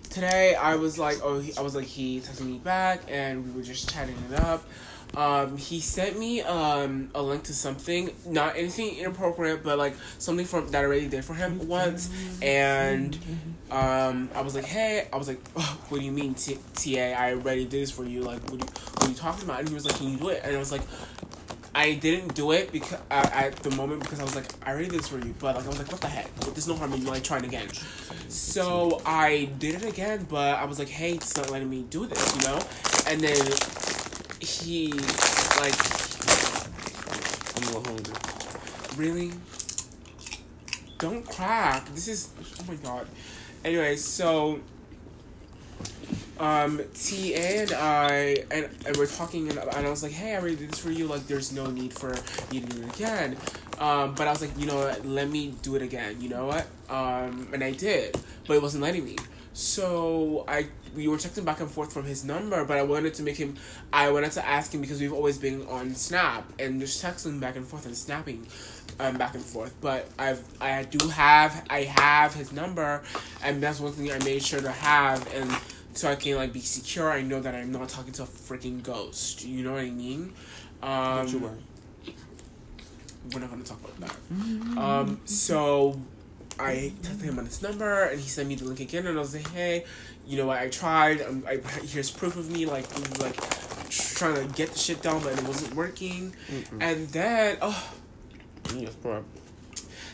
today 0.09 0.55
I 0.55 0.75
was 0.75 0.97
like, 0.97 1.17
oh, 1.23 1.39
he, 1.39 1.55
I 1.55 1.61
was 1.61 1.75
like, 1.75 1.85
he 1.85 2.19
texted 2.19 2.45
me 2.45 2.57
back, 2.57 3.01
and 3.07 3.45
we 3.45 3.51
were 3.51 3.65
just 3.65 3.89
chatting 3.93 4.15
it 4.31 4.39
up. 4.39 4.63
Um, 5.15 5.57
he 5.57 5.79
sent 5.79 6.19
me 6.19 6.41
um 6.41 7.09
a 7.15 7.21
link 7.21 7.43
to 7.43 7.53
something, 7.53 8.11
not 8.25 8.55
anything 8.55 8.97
inappropriate, 8.97 9.63
but 9.63 9.77
like 9.77 9.95
something 10.17 10.45
from 10.45 10.69
that 10.69 10.81
I 10.81 10.85
already 10.85 11.07
did 11.07 11.25
for 11.25 11.33
him 11.33 11.67
once, 11.67 12.09
and 12.41 13.17
um, 13.71 14.29
I 14.35 14.41
was 14.41 14.55
like, 14.55 14.65
hey, 14.65 15.07
I 15.11 15.17
was 15.17 15.27
like, 15.27 15.39
oh, 15.55 15.79
what 15.89 15.99
do 15.99 16.05
you 16.05 16.11
mean, 16.11 16.35
TA? 16.35 16.99
I 16.99 17.33
already 17.33 17.63
did 17.63 17.71
this 17.71 17.91
for 17.91 18.03
you. 18.03 18.21
Like, 18.21 18.41
what, 18.49 18.59
you, 18.59 18.65
what 18.65 19.05
are 19.05 19.09
you 19.09 19.15
talking 19.15 19.43
about? 19.45 19.59
And 19.59 19.69
he 19.69 19.75
was 19.75 19.85
like, 19.85 19.95
can 19.95 20.09
you 20.09 20.17
do 20.17 20.29
it? 20.29 20.41
And 20.43 20.55
I 20.55 20.59
was 20.59 20.71
like. 20.71 20.81
I 21.75 21.93
didn't 21.93 22.33
do 22.33 22.51
it 22.51 22.71
because 22.71 22.99
uh, 23.11 23.29
at 23.31 23.57
the 23.57 23.69
moment 23.75 24.01
because 24.01 24.19
I 24.19 24.23
was 24.23 24.35
like 24.35 24.47
I 24.65 24.71
already 24.71 24.89
did 24.89 24.99
this 24.99 25.07
for 25.07 25.19
you, 25.19 25.35
but 25.37 25.55
like 25.55 25.65
I 25.65 25.67
was 25.67 25.77
like 25.77 25.91
what 25.91 26.01
the 26.01 26.07
heck? 26.07 26.35
There's 26.39 26.67
no 26.67 26.75
harm 26.75 26.93
in 26.93 27.05
like 27.05 27.23
trying 27.23 27.45
again. 27.45 27.67
So 28.27 29.01
I 29.05 29.49
did 29.59 29.75
it 29.75 29.85
again, 29.85 30.25
but 30.27 30.57
I 30.57 30.65
was 30.65 30.79
like, 30.79 30.89
hey, 30.89 31.13
it's 31.13 31.37
not 31.37 31.51
letting 31.51 31.69
me 31.69 31.85
do 31.89 32.07
this, 32.07 32.35
you 32.35 32.41
know. 32.41 32.59
And 33.07 33.21
then 33.21 33.45
he 34.39 34.91
like 35.59 35.75
I'm 37.55 37.63
a 37.63 37.65
little 37.65 37.83
hungry. 37.83 38.13
really 38.95 39.31
don't 40.97 41.25
crack. 41.25 41.87
This 41.93 42.07
is 42.07 42.29
oh 42.59 42.65
my 42.67 42.75
god. 42.75 43.07
Anyway, 43.63 43.95
so 43.95 44.59
um, 46.39 46.77
TA 46.93 47.35
and 47.35 47.73
I 47.73 48.43
and, 48.51 48.69
and 48.85 48.97
we're 48.97 49.07
talking 49.07 49.49
and, 49.49 49.57
and 49.57 49.87
I 49.87 49.89
was 49.89 50.03
like, 50.03 50.13
hey, 50.13 50.35
I 50.35 50.39
already 50.39 50.55
did 50.55 50.71
this 50.71 50.79
for 50.79 50.91
you. 50.91 51.07
Like, 51.07 51.27
there's 51.27 51.51
no 51.51 51.67
need 51.67 51.93
for 51.93 52.15
you 52.51 52.61
to 52.61 52.67
do 52.67 52.81
it 52.81 52.95
again. 52.95 53.37
Um, 53.79 54.15
but 54.15 54.27
I 54.27 54.31
was 54.31 54.41
like, 54.41 54.57
you 54.57 54.65
know 54.65 54.77
what? 54.77 55.05
Let 55.05 55.29
me 55.29 55.53
do 55.61 55.75
it 55.75 55.81
again. 55.81 56.21
You 56.21 56.29
know 56.29 56.45
what? 56.45 56.65
Um, 56.89 57.49
and 57.53 57.63
I 57.63 57.71
did, 57.71 58.17
but 58.47 58.55
it 58.55 58.61
wasn't 58.61 58.83
letting 58.83 59.05
me. 59.05 59.17
So 59.53 60.45
I 60.47 60.67
we 60.95 61.07
were 61.07 61.17
texting 61.17 61.45
back 61.45 61.59
and 61.59 61.69
forth 61.69 61.91
from 61.93 62.05
his 62.05 62.23
number, 62.23 62.63
but 62.65 62.77
I 62.77 62.83
wanted 62.83 63.13
to 63.15 63.23
make 63.23 63.37
him. 63.37 63.55
I 63.93 64.11
wanted 64.11 64.31
to 64.33 64.45
ask 64.45 64.73
him 64.73 64.81
because 64.81 64.99
we've 64.99 65.13
always 65.13 65.37
been 65.37 65.65
on 65.67 65.93
Snap 65.95 66.51
and 66.59 66.79
just 66.79 67.03
texting 67.03 67.39
back 67.39 67.55
and 67.55 67.65
forth 67.67 67.85
and 67.85 67.95
snapping, 67.95 68.45
um, 68.99 69.17
back 69.17 69.35
and 69.35 69.43
forth. 69.43 69.73
But 69.81 70.07
I've 70.17 70.43
I 70.61 70.83
do 70.83 71.07
have 71.09 71.65
I 71.69 71.83
have 71.83 72.33
his 72.33 72.51
number, 72.51 73.03
and 73.43 73.61
that's 73.61 73.79
one 73.79 73.91
thing 73.93 74.11
I 74.11 74.19
made 74.23 74.43
sure 74.43 74.61
to 74.61 74.71
have 74.71 75.31
and 75.33 75.51
so 75.93 76.09
I 76.09 76.15
can 76.15 76.35
like 76.37 76.53
be 76.53 76.61
secure. 76.61 77.11
I 77.11 77.21
know 77.21 77.39
that 77.41 77.53
I'm 77.55 77.71
not 77.71 77.89
talking 77.89 78.13
to 78.13 78.23
a 78.23 78.27
freaking 78.27 78.81
ghost. 78.83 79.43
You 79.45 79.63
know 79.63 79.73
what 79.73 79.81
I 79.81 79.89
mean? 79.89 80.33
Um, 80.81 81.17
Don't 81.17 81.31
you 81.33 81.39
worry. 81.39 81.57
we're 83.33 83.39
not 83.41 83.49
gonna 83.49 83.63
talk 83.63 83.79
about 83.81 83.99
that. 83.99 84.77
Um, 84.77 85.19
so 85.25 85.99
I 86.59 86.93
texted 87.01 87.21
him 87.23 87.39
on 87.39 87.45
his 87.45 87.61
number, 87.61 88.03
and 88.05 88.19
he 88.19 88.27
sent 88.29 88.47
me 88.47 88.55
the 88.55 88.65
link 88.65 88.79
again, 88.79 89.07
and 89.07 89.17
I 89.17 89.21
was 89.21 89.33
like, 89.35 89.47
hey, 89.49 89.85
you 90.29 90.37
know 90.37 90.45
what? 90.45 90.59
I 90.59 90.69
tried. 90.69 91.21
Um, 91.21 91.43
I 91.47 91.57
here's 91.81 92.09
proof 92.11 92.37
of 92.37 92.49
me 92.51 92.65
like 92.65 92.85
like 93.19 93.35
trying 93.89 94.35
to 94.35 94.53
get 94.53 94.71
the 94.73 94.77
shit 94.79 95.01
done, 95.01 95.21
but 95.23 95.33
it 95.37 95.43
wasn't 95.43 95.73
working. 95.75 96.33
And 96.79 97.07
then 97.09 97.57
oh, 97.61 97.91
Yes, 98.75 98.93
bro. 98.95 99.23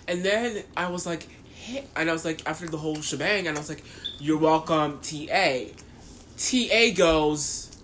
and 0.07 0.23
then 0.23 0.63
I 0.77 0.89
was 0.89 1.05
like, 1.05 1.27
hey, 1.53 1.83
and 1.97 2.09
I 2.09 2.13
was 2.13 2.23
like 2.23 2.41
after 2.47 2.67
the 2.67 2.77
whole 2.77 3.01
shebang, 3.01 3.47
and 3.47 3.57
I 3.57 3.59
was 3.59 3.67
like, 3.69 3.83
you're 4.19 4.37
welcome, 4.39 4.99
TA. 5.01 5.65
TA 6.37 6.93
goes. 6.95 7.74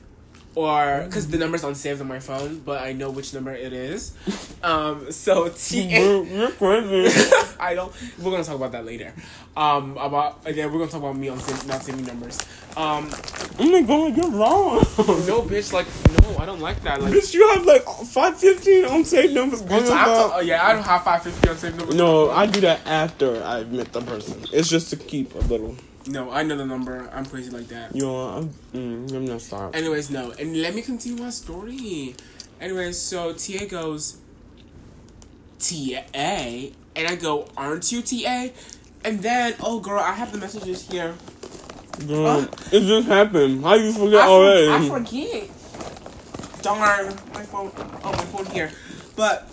Or 0.54 1.04
because 1.06 1.30
the 1.30 1.38
number's 1.38 1.64
unsaved 1.64 2.02
on 2.02 2.08
my 2.10 2.20
phone, 2.20 2.60
but 2.60 2.82
I 2.84 2.92
know 2.92 3.10
which 3.10 3.34
number 3.34 3.54
it 3.54 3.74
is. 3.74 4.14
Um, 4.64 5.12
so 5.12 5.50
TA. 5.50 5.76
You're, 5.76 6.52
crazy. 6.52 7.20
I 7.60 7.74
don't. 7.74 7.92
We're 8.20 8.30
gonna 8.30 8.44
talk 8.44 8.58
about 8.58 8.74
that 8.74 8.86
later. 8.86 9.12
Um, 9.58 9.98
about 9.98 10.46
again, 10.46 10.72
we're 10.72 10.78
gonna 10.78 10.92
talk 10.92 11.00
about 11.02 11.18
me 11.18 11.30
on 11.30 11.40
sa- 11.40 11.66
not 11.66 11.82
saving 11.82 12.06
numbers. 12.06 12.38
Um, 12.78 13.10
oh 13.58 13.72
my 13.72 13.82
god, 13.82 14.16
you're 14.16 14.30
wrong. 14.30 14.76
no, 15.26 15.42
bitch, 15.42 15.74
like 15.74 15.88
no, 16.22 16.38
I 16.38 16.46
don't 16.46 16.60
like 16.60 16.80
that. 16.84 17.02
Like, 17.02 17.12
Bitch, 17.12 17.34
you 17.34 17.48
have 17.56 17.66
like 17.66 17.84
515 17.86 18.86
unsaved 18.86 19.34
numbers. 19.34 19.64
bitch, 19.64 19.90
I 19.90 19.98
have 19.98 20.08
to, 20.30 20.36
oh, 20.36 20.40
yeah, 20.42 20.64
I 20.64 20.74
don't 20.74 20.84
have 20.84 21.04
five 21.04 21.24
fifty 21.24 21.50
on 21.50 21.58
saved 21.58 21.78
numbers. 21.80 21.96
No, 21.96 22.30
I 22.30 22.46
do 22.46 22.62
that 22.62 22.86
after 22.86 23.44
I 23.44 23.64
met 23.64 23.92
the 23.94 24.02
person. 24.02 24.46
It's 24.54 24.70
just 24.70 24.92
to 24.92 24.96
keep 24.96 25.34
a 25.34 25.40
little. 25.40 25.76
No, 26.08 26.32
I 26.32 26.44
know 26.44 26.58
the 26.58 26.66
number. 26.66 27.10
I'm 27.14 27.26
crazy 27.26 27.52
like 27.52 27.68
that. 27.68 27.96
You 27.96 28.02
know, 28.04 28.18
I'm, 28.18 28.50
mm, 28.74 29.14
I'm 29.14 29.26
not 29.26 29.42
sorry. 29.42 29.74
Anyways, 29.74 30.10
no, 30.10 30.32
and 30.32 30.62
let 30.62 30.74
me 30.74 30.82
continue 30.82 31.22
my 31.22 31.30
story. 31.30 32.16
Anyways, 32.60 32.98
so 32.98 33.34
TA 33.34 33.66
goes, 33.66 34.18
TA, 35.60 36.72
and 36.96 37.08
I 37.08 37.16
go, 37.16 37.48
aren't 37.56 37.92
you 37.92 38.02
TA? 38.02 38.50
And 39.04 39.22
then, 39.22 39.56
oh 39.62 39.80
girl, 39.80 40.00
I 40.00 40.14
have 40.14 40.32
the 40.32 40.38
messages 40.38 40.88
here. 40.90 41.16
Girl, 42.08 42.48
it 42.72 42.82
just 42.82 43.08
happened. 43.08 43.64
How 43.64 43.76
you 43.76 43.92
forget 43.94 44.22
I, 44.22 44.26
for- 44.26 44.32
already? 44.32 44.70
I 44.70 44.90
forget. 44.90 45.50
Darn, 46.62 47.06
my 47.34 47.44
phone. 47.44 47.72
Oh, 48.04 48.12
my 48.12 48.26
phone 48.26 48.46
here. 48.48 48.72
But 49.16 49.48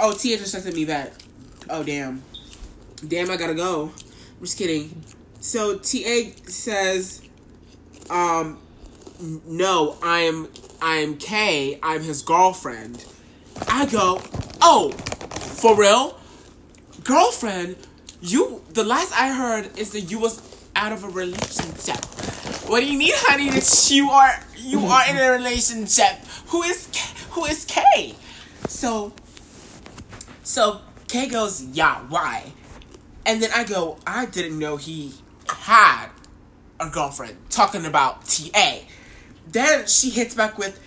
oh, 0.00 0.12
TA 0.12 0.36
just 0.38 0.54
texted 0.54 0.74
me 0.74 0.84
back. 0.84 1.12
Oh 1.70 1.82
damn, 1.82 2.22
damn, 3.06 3.30
I 3.30 3.36
gotta 3.36 3.54
go. 3.54 3.92
I'm 4.38 4.44
just 4.44 4.56
kidding. 4.58 5.02
So 5.40 5.78
TA 5.78 6.32
says, 6.46 7.22
um, 8.10 8.58
no, 9.46 9.96
I'm 10.02 10.48
I'm 10.82 11.16
K. 11.16 11.78
I'm 11.82 12.02
his 12.02 12.22
girlfriend. 12.22 13.04
I 13.68 13.86
go, 13.86 14.20
oh, 14.60 14.90
for 14.90 15.76
real, 15.76 16.18
girlfriend. 17.04 17.76
You. 18.20 18.62
The 18.72 18.84
last 18.84 19.12
I 19.12 19.32
heard 19.32 19.78
is 19.78 19.92
that 19.92 20.02
you 20.02 20.18
was 20.18 20.42
out 20.74 20.92
of 20.92 21.04
a 21.04 21.08
relationship. 21.08 22.04
What 22.68 22.80
do 22.80 22.86
you 22.86 22.98
mean, 22.98 23.14
honey? 23.16 23.50
That 23.50 23.88
you 23.90 24.10
are 24.10 24.40
you 24.56 24.80
are 24.86 25.08
in 25.08 25.16
a 25.16 25.30
relationship. 25.30 26.18
Who 26.48 26.62
is? 26.64 26.88
Who 27.30 27.44
is 27.44 27.64
K? 27.64 28.16
So, 28.68 29.12
so 30.42 30.80
K 31.06 31.28
goes, 31.28 31.62
yeah, 31.62 32.00
why? 32.08 32.52
And 33.24 33.42
then 33.42 33.50
I 33.54 33.64
go, 33.64 33.98
I 34.06 34.26
didn't 34.26 34.58
know 34.58 34.76
he 34.76 35.14
had 35.50 36.08
a 36.80 36.88
girlfriend. 36.88 37.36
Talking 37.50 37.86
about 37.86 38.24
TA. 38.26 38.78
Then 39.46 39.86
she 39.86 40.10
hits 40.10 40.34
back 40.34 40.58
with, 40.58 40.78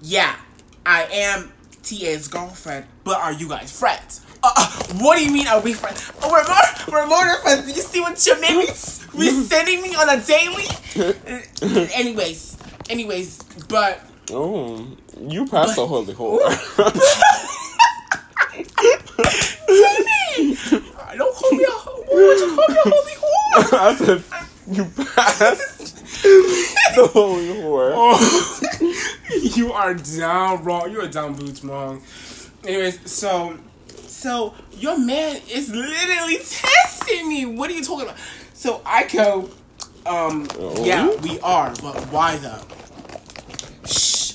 yeah, 0.00 0.36
I 0.84 1.04
am 1.04 1.52
TA's 1.82 2.28
girlfriend, 2.28 2.86
but 3.04 3.18
are 3.18 3.32
you 3.32 3.48
guys 3.48 3.78
friends? 3.78 4.24
Uh, 4.42 4.50
uh, 4.56 4.94
what 5.00 5.18
do 5.18 5.24
you 5.24 5.32
mean 5.32 5.46
are 5.46 5.60
we 5.60 5.72
friends? 5.72 6.10
Oh, 6.22 6.30
we're 6.30 6.46
more, 6.46 7.02
we're 7.02 7.06
more 7.06 7.36
friends. 7.42 7.68
You 7.68 7.82
see 7.82 8.00
what 8.00 8.24
your 8.26 8.40
name 8.40 8.60
is? 8.60 9.06
We're 9.14 9.32
sending 9.44 9.80
me 9.80 9.94
on 9.94 10.10
a 10.10 10.20
daily? 10.22 10.66
anyways, 11.94 12.58
anyways, 12.90 13.42
but 13.66 14.02
oh, 14.30 14.86
you 15.18 15.46
passed 15.46 15.76
the 15.76 15.86
holy 15.86 16.12
whore. 16.14 16.38
don't 21.16 21.34
call 21.34 21.52
me 21.52 21.64
a 21.68 21.70
what 22.08 22.38
you 22.38 22.56
call 22.56 22.68
me 22.68 22.76
a 22.76 22.82
holy 22.90 23.12
whore? 23.12 23.72
I 23.80 23.94
said 23.96 24.22
you 24.68 24.84
passed 24.84 25.96
the 26.96 27.10
holy 27.12 27.46
whore. 27.48 27.92
Oh, 27.94 29.40
you 29.54 29.72
are 29.72 29.94
down 29.94 30.64
wrong. 30.64 30.90
You 30.90 31.00
are 31.02 31.08
down 31.08 31.34
boots 31.34 31.64
wrong. 31.64 32.02
Anyways, 32.64 33.10
so 33.10 33.56
so 34.06 34.54
your 34.72 34.98
man 34.98 35.40
is 35.50 35.68
literally 35.70 36.38
testing 36.38 37.28
me. 37.28 37.46
What 37.46 37.70
are 37.70 37.74
you 37.74 37.84
talking 37.84 38.06
about? 38.06 38.18
So 38.54 38.80
I 38.84 39.04
go, 39.06 39.48
um, 40.06 40.48
Oh. 40.58 40.84
yeah, 40.84 41.14
we 41.22 41.38
are, 41.40 41.72
but 41.82 41.96
why 42.10 42.36
though? 42.36 42.60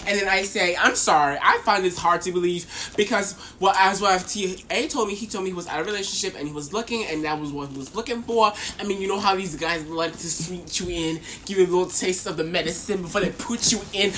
And 0.07 0.19
then 0.19 0.27
I 0.27 0.43
say, 0.43 0.75
I'm 0.75 0.95
sorry. 0.95 1.37
I 1.41 1.59
find 1.63 1.83
this 1.83 1.97
hard 1.97 2.21
to 2.23 2.31
believe 2.31 2.65
because, 2.97 3.35
well, 3.59 3.73
as 3.77 4.01
what 4.01 4.19
TA 4.27 4.87
told 4.87 5.07
me, 5.07 5.15
he 5.15 5.27
told 5.27 5.43
me 5.43 5.51
he 5.51 5.55
was 5.55 5.67
out 5.67 5.79
of 5.81 5.87
a 5.87 5.91
relationship 5.91 6.37
and 6.37 6.47
he 6.47 6.53
was 6.53 6.73
looking, 6.73 7.05
and 7.05 7.23
that 7.23 7.39
was 7.39 7.51
what 7.51 7.69
he 7.69 7.77
was 7.77 7.93
looking 7.95 8.23
for. 8.23 8.51
I 8.79 8.83
mean, 8.83 9.01
you 9.01 9.07
know 9.07 9.19
how 9.19 9.35
these 9.35 9.55
guys 9.55 9.85
like 9.87 10.13
to 10.13 10.29
sweet 10.29 10.79
you 10.79 10.89
in, 10.89 11.19
give 11.45 11.57
you 11.59 11.65
a 11.65 11.67
little 11.67 11.85
taste 11.85 12.25
of 12.27 12.37
the 12.37 12.43
medicine 12.43 13.01
before 13.03 13.21
they 13.21 13.29
put 13.31 13.71
you 13.71 13.79
in 13.93 14.11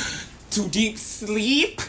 to 0.52 0.68
deep 0.70 0.98
sleep. 0.98 1.82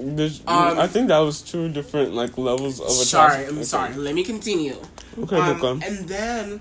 Um, 0.00 0.38
I 0.48 0.86
think 0.88 1.08
that 1.08 1.18
was 1.18 1.42
two 1.42 1.68
different 1.68 2.12
like 2.12 2.36
levels 2.36 2.80
of 2.80 2.86
attachment. 2.86 3.06
Sorry, 3.08 3.44
I'm 3.46 3.54
Okay. 3.58 3.62
sorry. 3.64 3.94
Let 3.94 4.14
me 4.14 4.24
continue. 4.24 4.76
Okay, 5.18 5.36
Um, 5.36 5.62
okay. 5.62 5.86
and 5.86 6.08
then, 6.08 6.60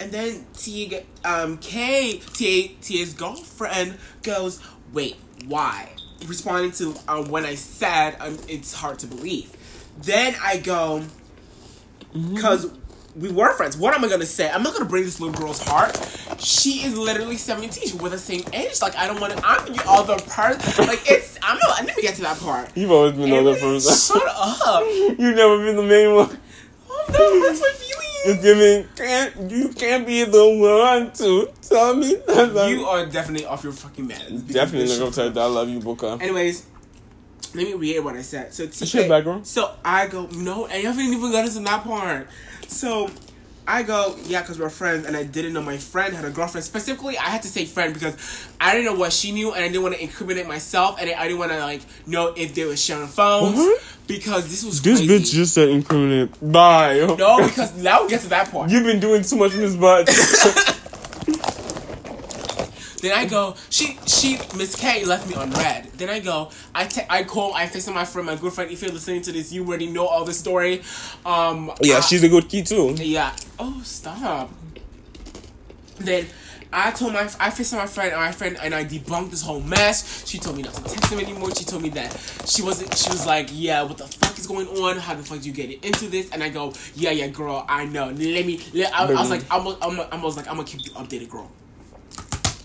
and 0.00 0.10
then 0.10 0.46
T, 0.58 0.98
um, 1.24 1.58
K, 1.58 2.18
T, 2.34 2.76
T's 2.82 3.14
girlfriend 3.14 3.96
goes, 4.22 4.60
wait, 4.92 5.16
why? 5.46 5.90
Responding 6.26 6.72
to 6.72 6.94
um, 7.08 7.28
when 7.30 7.44
I 7.44 7.54
said 7.54 8.16
um, 8.20 8.38
it's 8.48 8.74
hard 8.74 8.98
to 9.00 9.06
believe. 9.06 9.56
Then 10.02 10.34
I 10.42 10.58
go, 10.58 11.02
because 12.12 12.70
we 13.16 13.30
were 13.30 13.52
friends. 13.54 13.76
What 13.76 13.94
am 13.94 14.04
I 14.04 14.08
gonna 14.08 14.26
say? 14.26 14.50
I'm 14.50 14.62
not 14.62 14.72
gonna 14.72 14.84
break 14.84 15.04
this 15.04 15.20
little 15.20 15.38
girl's 15.38 15.62
heart. 15.62 15.96
She 16.38 16.84
is 16.84 16.96
literally 16.96 17.36
17. 17.36 17.98
We're 17.98 18.10
the 18.10 18.18
same 18.18 18.44
age. 18.52 18.80
Like 18.80 18.96
I 18.96 19.06
don't 19.06 19.20
want 19.20 19.36
to. 19.36 19.42
I'm 19.44 19.72
the 19.72 19.82
other 19.86 20.16
person. 20.16 20.86
Like 20.86 21.10
it's. 21.10 21.38
I'm 21.42 21.58
not. 21.58 21.80
I 21.80 21.84
never 21.84 22.00
get 22.00 22.14
to 22.16 22.22
that 22.22 22.38
part. 22.38 22.70
You've 22.76 22.90
always 22.90 23.12
been 23.12 23.30
the 23.30 23.38
other 23.38 23.56
person. 23.56 24.16
Shut 24.16 24.22
up. 24.28 24.84
You've 24.86 25.36
never 25.36 25.58
been 25.58 25.76
the 25.76 25.82
main 25.82 26.14
one. 26.14 26.38
Oh 26.88 27.06
no, 27.10 27.46
that's 27.46 27.60
my 27.60 27.72
feelings. 28.22 28.38
It's 28.38 28.42
giving 28.42 28.88
can't 28.96 29.50
you 29.50 29.68
can't 29.70 30.06
be 30.06 30.24
the 30.24 30.48
one 30.58 31.12
to 31.12 31.50
tell 31.62 31.94
me 31.94 32.16
that 32.26 32.68
You 32.70 32.84
are 32.86 33.06
definitely 33.06 33.46
off 33.46 33.64
your 33.64 33.72
fucking 33.72 34.08
meds. 34.08 34.52
definitely 34.52 34.88
not 34.88 34.98
gonna 34.98 35.10
tell 35.12 35.30
that 35.30 35.40
I 35.40 35.46
love 35.46 35.68
you, 35.68 35.80
Boca. 35.80 36.18
Anyways, 36.20 36.66
let 37.54 37.66
me 37.66 37.74
reiterate 37.74 38.04
what 38.04 38.16
I 38.16 38.22
said. 38.22 38.52
So 38.54 38.66
TK, 38.66 38.86
shit 38.86 39.08
background? 39.08 39.46
So 39.46 39.72
I 39.84 40.06
go 40.06 40.26
no, 40.26 40.66
I 40.66 40.74
haven't 40.78 41.04
even 41.04 41.32
got 41.32 41.46
into 41.46 41.60
that 41.60 41.84
part. 41.84 42.28
So 42.68 43.08
I 43.66 43.82
go 43.84 44.16
yeah, 44.24 44.40
because 44.40 44.58
we're 44.58 44.70
friends, 44.70 45.06
and 45.06 45.16
I 45.16 45.22
didn't 45.22 45.52
know 45.52 45.62
my 45.62 45.76
friend 45.78 46.14
had 46.14 46.24
a 46.24 46.30
girlfriend. 46.30 46.64
Specifically, 46.64 47.16
I 47.18 47.24
had 47.24 47.42
to 47.42 47.48
say 47.48 47.64
friend 47.66 47.94
because 47.94 48.16
I 48.60 48.72
didn't 48.74 48.86
know 48.92 48.98
what 48.98 49.12
she 49.12 49.30
knew, 49.32 49.52
and 49.52 49.62
I 49.64 49.68
didn't 49.68 49.82
want 49.82 49.94
to 49.94 50.02
incriminate 50.02 50.48
myself, 50.48 50.98
and 51.00 51.08
I 51.10 51.22
didn't 51.24 51.38
want 51.38 51.52
to 51.52 51.58
like 51.60 51.82
know 52.06 52.28
if 52.36 52.54
they 52.54 52.64
were 52.64 52.76
sharing 52.76 53.06
phones 53.08 53.60
because 54.08 54.48
this 54.50 54.64
was 54.64 54.82
This 54.82 54.98
crazy. 54.98 55.18
bitch 55.18 55.32
just 55.32 55.54
said 55.54 55.68
incriminate. 55.68 56.30
Bye. 56.52 57.14
no, 57.18 57.46
because 57.46 57.76
now 57.76 58.02
we 58.02 58.08
get 58.08 58.22
to 58.22 58.28
that 58.30 58.50
part. 58.50 58.70
You've 58.70 58.84
been 58.84 58.98
doing 59.00 59.22
too 59.22 59.36
much 59.36 59.54
Miss 59.54 59.76
Butt. 59.76 60.08
Then 63.00 63.12
I 63.16 63.24
go, 63.26 63.54
she, 63.70 63.98
she, 64.06 64.38
Miss 64.56 64.74
K 64.76 65.04
left 65.04 65.28
me 65.28 65.34
on 65.34 65.50
red. 65.52 65.86
Then 65.94 66.10
I 66.10 66.20
go, 66.20 66.50
I 66.74 66.84
te- 66.84 67.06
I 67.08 67.24
call, 67.24 67.54
I 67.54 67.66
FaceTime 67.66 67.94
my 67.94 68.04
friend, 68.04 68.26
my 68.26 68.36
good 68.36 68.52
friend. 68.52 68.70
If 68.70 68.82
you're 68.82 68.92
listening 68.92 69.22
to 69.22 69.32
this, 69.32 69.52
you 69.52 69.66
already 69.66 69.86
know 69.86 70.06
all 70.06 70.24
the 70.24 70.34
story. 70.34 70.82
Um, 71.24 71.72
yeah, 71.80 71.96
I- 71.96 72.00
she's 72.00 72.22
a 72.22 72.28
good 72.28 72.48
key 72.48 72.62
too. 72.62 72.94
yeah. 72.98 73.34
Oh, 73.58 73.80
stop. 73.84 74.50
Then 75.98 76.26
I 76.72 76.92
told 76.92 77.12
my 77.12 77.28
I 77.40 77.50
faced 77.50 77.72
my 77.74 77.86
friend 77.86 78.12
and 78.12 78.20
my 78.20 78.32
friend 78.32 78.56
and 78.62 78.74
I 78.74 78.84
debunked 78.84 79.30
this 79.30 79.42
whole 79.42 79.60
mess. 79.60 80.24
She 80.26 80.38
told 80.38 80.56
me 80.56 80.62
not 80.62 80.72
to 80.74 80.82
text 80.84 81.12
him 81.12 81.18
anymore. 81.20 81.54
She 81.54 81.64
told 81.64 81.82
me 81.82 81.88
that 81.90 82.16
she 82.46 82.62
wasn't. 82.62 82.96
She 82.96 83.10
was 83.10 83.26
like, 83.26 83.48
"Yeah, 83.52 83.82
what 83.82 83.98
the 83.98 84.06
fuck 84.06 84.38
is 84.38 84.46
going 84.46 84.68
on? 84.68 84.96
How 84.96 85.14
the 85.14 85.22
fuck 85.22 85.38
did 85.38 85.46
you 85.46 85.52
get 85.52 85.84
into 85.84 86.06
this?" 86.08 86.30
And 86.30 86.42
I 86.42 86.48
go, 86.48 86.72
"Yeah, 86.94 87.10
yeah, 87.10 87.26
girl, 87.28 87.64
I 87.68 87.84
know. 87.86 88.06
Let 88.06 88.46
me." 88.46 88.60
Let, 88.72 88.94
I, 88.94 89.04
I 89.06 89.12
was 89.20 89.30
like, 89.30 89.42
I'm, 89.50 89.66
I'm, 89.82 90.00
I 90.12 90.22
was 90.24 90.36
like, 90.36 90.46
I'm 90.48 90.56
gonna 90.56 90.66
keep 90.68 90.84
you 90.86 90.92
updated, 90.92 91.28
girl. 91.28 91.50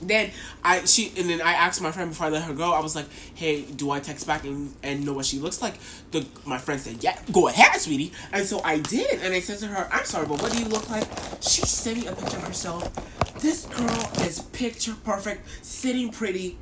Then 0.01 0.31
I 0.63 0.85
she 0.85 1.11
and 1.17 1.29
then 1.29 1.41
I 1.41 1.53
asked 1.53 1.81
my 1.81 1.91
friend 1.91 2.09
before 2.09 2.27
I 2.27 2.29
let 2.29 2.43
her 2.43 2.53
go. 2.53 2.73
I 2.73 2.79
was 2.79 2.95
like, 2.95 3.05
"Hey, 3.33 3.61
do 3.61 3.91
I 3.91 3.99
text 3.99 4.27
back 4.27 4.43
and, 4.43 4.73
and 4.83 5.05
know 5.05 5.13
what 5.13 5.25
she 5.25 5.39
looks 5.39 5.61
like?" 5.61 5.75
The 6.11 6.25
my 6.45 6.57
friend 6.57 6.79
said, 6.79 7.03
"Yeah, 7.03 7.17
go 7.31 7.47
ahead, 7.47 7.79
sweetie." 7.79 8.11
And 8.31 8.45
so 8.45 8.61
I 8.63 8.79
did, 8.79 9.21
and 9.21 9.33
I 9.33 9.39
said 9.39 9.59
to 9.59 9.67
her, 9.67 9.87
"I'm 9.91 10.05
sorry, 10.05 10.27
but 10.27 10.41
what 10.41 10.51
do 10.51 10.59
you 10.59 10.65
look 10.65 10.89
like?" 10.89 11.07
She 11.41 11.61
sent 11.61 11.99
me 11.99 12.07
a 12.07 12.13
picture 12.13 12.37
of 12.37 12.43
herself. 12.43 12.91
This 13.39 13.65
girl 13.65 14.25
is 14.25 14.39
picture 14.53 14.95
perfect, 15.03 15.47
sitting 15.63 16.09
pretty. 16.09 16.57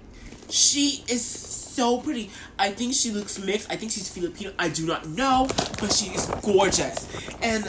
She 0.50 1.04
is 1.08 1.24
so 1.74 1.98
pretty. 1.98 2.30
I 2.60 2.70
think 2.70 2.94
she 2.94 3.12
looks 3.12 3.40
mixed. 3.40 3.72
I 3.72 3.76
think 3.76 3.92
she's 3.92 4.10
Filipino. 4.10 4.54
I 4.60 4.70
do 4.70 4.86
not 4.86 5.08
know, 5.08 5.48
but 5.80 5.92
she 5.92 6.12
is 6.14 6.28
gorgeous. 6.42 7.08
And 7.42 7.66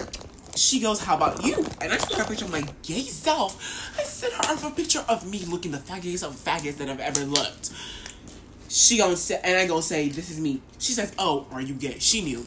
she 0.55 0.81
goes, 0.81 1.01
"How 1.01 1.17
about 1.17 1.45
you?" 1.45 1.65
And 1.81 1.93
I 1.93 1.97
took 1.97 2.19
a 2.19 2.25
picture 2.25 2.45
of 2.45 2.53
my 2.53 2.65
gay 2.83 3.03
self. 3.03 3.93
I 3.99 4.03
sent 4.05 4.33
her 4.33 4.69
a 4.69 4.71
picture 4.71 5.05
of 5.09 5.27
me 5.29 5.45
looking 5.47 5.73
the 5.73 5.79
faggots 5.79 6.23
of 6.23 6.37
faggots 6.37 6.77
that 6.79 6.89
I've 6.89 7.01
ever 7.01 7.25
looked. 7.25 7.71
She 8.69 8.99
gonna 8.99 9.17
say, 9.17 9.41
and 9.43 9.59
I 9.59 9.67
gonna 9.67 9.83
say, 9.83 10.09
"This 10.09 10.31
is 10.31 10.41
me." 10.41 10.61
She 10.79 10.93
says, 10.93 11.13
"Oh, 11.19 11.47
are 11.53 11.61
you 11.61 11.75
gay?" 11.75 11.97
She 11.99 12.23
knew. 12.23 12.47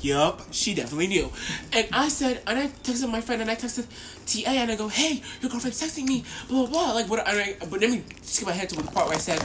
Yup, 0.00 0.42
she 0.50 0.74
definitely 0.74 1.06
knew. 1.06 1.30
And 1.72 1.86
I 1.92 2.08
said, 2.08 2.42
and 2.48 2.58
I 2.58 2.66
texted 2.82 3.08
my 3.08 3.20
friend, 3.20 3.40
and 3.40 3.48
I 3.48 3.54
texted 3.54 3.86
TA, 4.26 4.50
and 4.50 4.72
I 4.72 4.74
go, 4.74 4.88
"Hey, 4.88 5.22
your 5.40 5.48
girlfriend's 5.48 5.80
texting 5.80 6.08
me." 6.08 6.24
Blah 6.48 6.66
blah 6.66 6.86
blah. 6.86 6.92
Like 6.94 7.08
what? 7.08 7.22
I, 7.24 7.54
but 7.70 7.80
let 7.80 7.88
me 7.88 8.02
skip 8.22 8.48
ahead 8.48 8.68
to 8.70 8.76
the 8.76 8.82
part 8.82 9.06
where 9.06 9.14
I 9.14 9.20
said, 9.20 9.40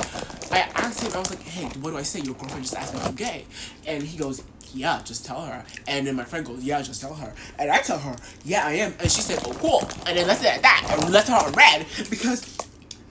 I 0.51 0.61
asked 0.73 1.03
him, 1.03 1.13
I 1.13 1.19
was 1.19 1.29
like, 1.29 1.43
"Hey, 1.43 1.65
what 1.79 1.91
do 1.91 1.97
I 1.97 2.01
say?" 2.01 2.21
Your 2.21 2.33
girlfriend 2.33 2.63
just 2.63 2.75
asked 2.75 2.95
me 2.95 2.99
if 2.99 3.05
I'm 3.05 3.13
gay, 3.13 3.45
and 3.85 4.01
he 4.01 4.17
goes, 4.17 4.41
yeah, 4.73 5.01
just 5.03 5.25
tell 5.25 5.41
her. 5.45 5.63
And 5.87 6.05
then 6.07 6.15
my 6.15 6.23
friend 6.23 6.45
goes, 6.45 6.63
yeah, 6.63 6.81
just 6.81 7.01
tell 7.01 7.13
her. 7.13 7.33
And 7.59 7.71
I 7.71 7.79
tell 7.81 7.99
her, 7.99 8.15
yeah, 8.45 8.65
I 8.65 8.73
am. 8.73 8.93
And 8.99 9.11
she 9.11 9.21
said, 9.21 9.39
oh, 9.45 9.53
cool. 9.53 9.81
And 10.05 10.17
then 10.17 10.27
left 10.27 10.43
it 10.43 10.47
at 10.47 10.61
that. 10.61 10.97
And 11.01 11.11
left 11.11 11.27
her 11.29 11.35
on 11.35 11.51
red 11.53 11.85
because 12.09 12.57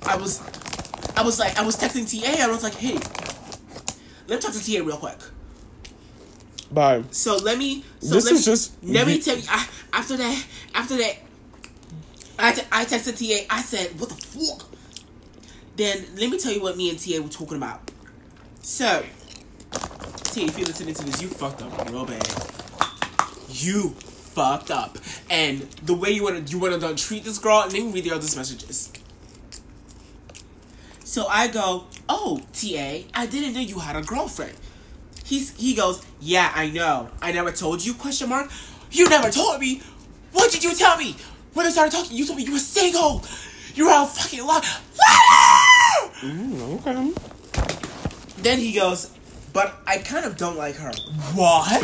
I 0.05 0.17
was, 0.17 0.41
I 1.17 1.23
was 1.23 1.39
like, 1.39 1.59
I 1.59 1.63
was 1.65 1.77
texting 1.77 2.09
TA. 2.11 2.27
And 2.33 2.43
I 2.43 2.49
was 2.49 2.63
like, 2.63 2.75
hey, 2.75 2.95
let 4.29 4.37
me 4.37 4.41
talk 4.41 4.53
to 4.53 4.61
TA 4.65 4.85
real 4.85 4.97
quick. 4.97 5.19
Bye. 6.71 7.05
So 7.11 7.37
let 7.37 7.59
me. 7.59 7.85
So 8.01 8.15
This 8.15 8.25
let 8.25 8.35
is 8.35 8.41
me, 8.47 8.53
just- 8.53 8.85
Let 8.85 9.07
me 9.07 9.21
tell 9.21 9.37
you. 9.37 9.45
I, 9.49 9.69
after 9.93 10.17
that, 10.17 10.47
after 10.75 10.97
that, 10.97 11.17
I, 12.39 12.53
t- 12.53 12.63
I 12.73 12.85
texted 12.85 13.17
TA. 13.19 13.47
I 13.55 13.63
said, 13.63 13.99
"What 14.01 14.09
the 14.11 14.17
fuck?" 14.17 14.67
Then 15.77 16.05
let 16.17 16.29
me 16.31 16.39
tell 16.39 16.53
you 16.53 16.61
what 16.61 16.77
me 16.77 16.91
and 16.91 16.99
TA 16.99 17.21
were 17.23 17.29
talking 17.29 17.57
about. 17.57 17.91
So, 18.63 19.05
If 20.45 20.59
you're 20.59 20.67
listening 20.67 20.95
to 20.95 21.05
this, 21.05 21.23
you 21.23 21.29
fucked 21.29 21.63
up 21.63 21.91
real 21.91 22.05
bad. 22.05 22.27
You 23.49 23.91
fucked 23.91 24.71
up, 24.71 24.99
and 25.31 25.63
the 25.83 25.95
way 25.95 26.11
you 26.11 26.23
wanna 26.23 26.41
you 26.41 26.59
wanna 26.59 26.95
treat 26.95 27.25
this 27.25 27.39
girl. 27.39 27.61
Let 27.61 27.73
me 27.73 27.91
read 27.91 28.05
the 28.05 28.11
other 28.13 28.37
messages. 28.37 28.93
So 31.05 31.27
I 31.27 31.49
go, 31.49 31.87
"Oh, 32.09 32.41
TA, 32.53 33.05
I 33.15 33.27
didn't 33.27 33.55
know 33.55 33.61
you 33.61 33.79
had 33.79 33.97
a 33.97 34.03
girlfriend." 34.03 34.57
He's 35.25 35.57
he 35.57 35.75
goes, 35.75 36.05
yeah, 36.21 36.53
I 36.55 36.71
know. 36.71 37.09
I 37.21 37.33
never 37.33 37.51
told 37.51 37.85
you? 37.85 37.95
Question 37.95 38.29
mark. 38.29 38.51
You 38.93 39.09
never 39.09 39.31
told 39.31 39.61
me. 39.61 39.83
What 40.33 40.53
did 40.53 40.63
you 40.63 40.75
tell 40.75 40.97
me? 40.97 41.17
When 41.53 41.67
I 41.67 41.71
started 41.71 41.93
talking, 41.93 42.17
you 42.17 42.27
told 42.27 42.39
me 42.39 42.45
you 42.45 42.53
were 42.53 42.59
single. 42.59 43.25
You 43.75 43.87
were 43.87 44.03
a 44.03 44.07
fucking 44.07 44.47
lie. 44.47 44.61
Mm, 46.21 46.87
okay. 46.87 47.13
Then 48.43 48.59
he 48.59 48.73
goes, 48.73 49.16
but 49.57 49.75
I 49.87 49.97
kind 49.97 50.27
of 50.27 50.37
don't 50.37 50.59
like 50.59 50.77
her. 50.77 50.93
What? 51.33 51.83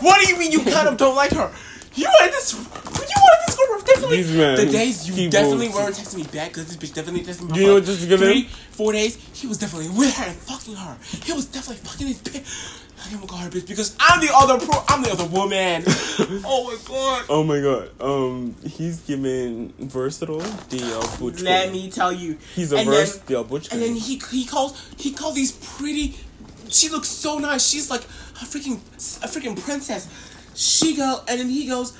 What 0.00 0.18
do 0.24 0.32
you 0.32 0.38
mean 0.38 0.50
you 0.50 0.64
kind 0.64 0.88
of 0.88 0.96
don't 0.96 1.14
like 1.14 1.32
her? 1.32 1.52
You 1.94 2.06
wanted 2.06 2.32
this. 2.32 2.54
You 2.54 2.60
wanted 2.64 3.46
this 3.46 3.56
girl 3.56 3.80
definitely. 3.80 4.22
The 4.22 4.72
days 4.72 5.06
you 5.06 5.28
definitely 5.28 5.68
weren't 5.68 5.94
texting 5.94 6.16
me 6.16 6.22
back 6.22 6.48
because 6.48 6.74
this 6.74 6.76
bitch 6.78 6.94
definitely 6.94 7.20
texted 7.20 7.50
me. 7.50 7.60
You 7.60 7.66
know 7.66 7.74
what 7.74 7.84
just 7.84 8.08
give 8.08 8.18
three, 8.18 8.44
him? 8.44 8.50
four 8.70 8.92
days. 8.92 9.16
He 9.34 9.46
was 9.46 9.58
definitely 9.58 9.90
with 9.90 10.16
her 10.16 10.24
and 10.24 10.34
fucking 10.34 10.74
her. 10.74 10.96
He 11.22 11.34
was 11.34 11.44
definitely 11.44 11.84
fucking 11.86 12.06
this 12.06 12.22
bitch. 12.22 12.88
I 13.04 13.10
can't 13.10 13.28
call 13.28 13.38
her 13.40 13.50
bitch 13.50 13.68
because 13.68 13.94
I'm 14.00 14.20
the 14.20 14.32
other 14.34 14.64
pro. 14.64 14.82
I'm 14.88 15.02
the 15.02 15.10
other 15.10 15.26
woman. 15.26 15.82
oh 16.46 16.64
my 16.64 16.78
god. 16.88 17.24
Oh 17.28 17.44
my 17.44 17.60
god. 17.60 17.90
Um, 18.00 18.56
he's 18.64 19.00
giving 19.00 19.74
versatile 19.78 20.40
DL 20.40 21.20
Butch. 21.20 21.42
Let 21.42 21.72
me 21.72 21.90
tell 21.90 22.12
you. 22.12 22.38
He's 22.54 22.72
a 22.72 22.76
then- 22.76 23.44
Butch. 23.48 23.70
And 23.70 23.82
then 23.82 23.96
he 23.96 24.18
he 24.30 24.46
calls 24.46 24.80
he 24.96 25.12
calls 25.12 25.34
these 25.34 25.52
pretty. 25.52 26.16
She 26.72 26.88
looks 26.88 27.08
so 27.08 27.38
nice. 27.38 27.68
She's 27.68 27.90
like 27.90 28.02
a 28.02 28.44
freaking 28.44 28.76
a 29.22 29.28
freaking 29.28 29.60
princess. 29.60 30.08
She 30.54 30.96
go 30.96 31.20
and 31.28 31.40
then 31.40 31.48
he 31.48 31.66
goes. 31.66 31.96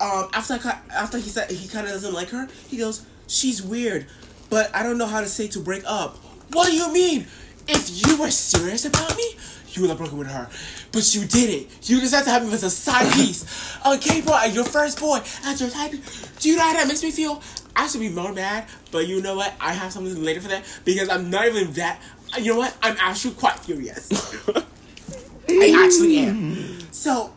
Um, 0.00 0.28
after 0.32 0.54
I, 0.54 0.78
after 0.90 1.18
he 1.18 1.28
said 1.28 1.50
he 1.50 1.68
kind 1.68 1.86
of 1.86 1.92
doesn't 1.92 2.12
like 2.12 2.30
her, 2.30 2.48
he 2.68 2.76
goes, 2.76 3.06
"She's 3.28 3.62
weird, 3.62 4.06
but 4.50 4.74
I 4.74 4.82
don't 4.82 4.98
know 4.98 5.06
how 5.06 5.20
to 5.20 5.28
say 5.28 5.46
to 5.48 5.60
break 5.60 5.84
up." 5.86 6.16
What 6.52 6.66
do 6.66 6.74
you 6.74 6.92
mean? 6.92 7.26
If 7.68 8.06
you 8.06 8.16
were 8.20 8.30
serious 8.30 8.84
about 8.84 9.16
me, 9.16 9.36
you 9.70 9.82
would 9.82 9.88
have 9.88 9.98
broken 9.98 10.18
with 10.18 10.26
her, 10.26 10.48
but 10.90 11.14
you 11.14 11.24
didn't. 11.24 11.88
You 11.88 12.00
decided 12.00 12.24
to 12.24 12.30
have 12.30 12.46
me 12.46 12.52
as 12.52 12.64
a 12.64 12.70
side 12.70 13.12
piece, 13.14 13.78
a 13.84 13.96
gay 13.96 14.20
boy, 14.20 14.44
your 14.52 14.64
first 14.64 14.98
boy, 14.98 15.20
as 15.44 15.60
your 15.60 15.70
type. 15.70 15.92
Do 16.40 16.48
you 16.50 16.56
know 16.56 16.62
how 16.62 16.72
that 16.74 16.88
makes 16.88 17.02
me 17.02 17.10
feel? 17.10 17.40
I 17.74 17.86
should 17.86 18.00
be 18.00 18.08
more 18.08 18.32
mad, 18.32 18.66
but 18.90 19.06
you 19.06 19.22
know 19.22 19.36
what? 19.36 19.54
I 19.60 19.72
have 19.72 19.92
something 19.92 20.22
later 20.22 20.40
for 20.40 20.48
that 20.48 20.64
because 20.84 21.08
I'm 21.08 21.30
not 21.30 21.46
even 21.46 21.72
that. 21.74 22.00
You 22.38 22.52
know 22.52 22.58
what? 22.58 22.76
I'm 22.82 22.96
actually 22.98 23.34
quite 23.34 23.58
furious. 23.58 24.10
I 25.48 25.84
actually 25.84 26.18
am. 26.18 26.92
So, 26.92 27.32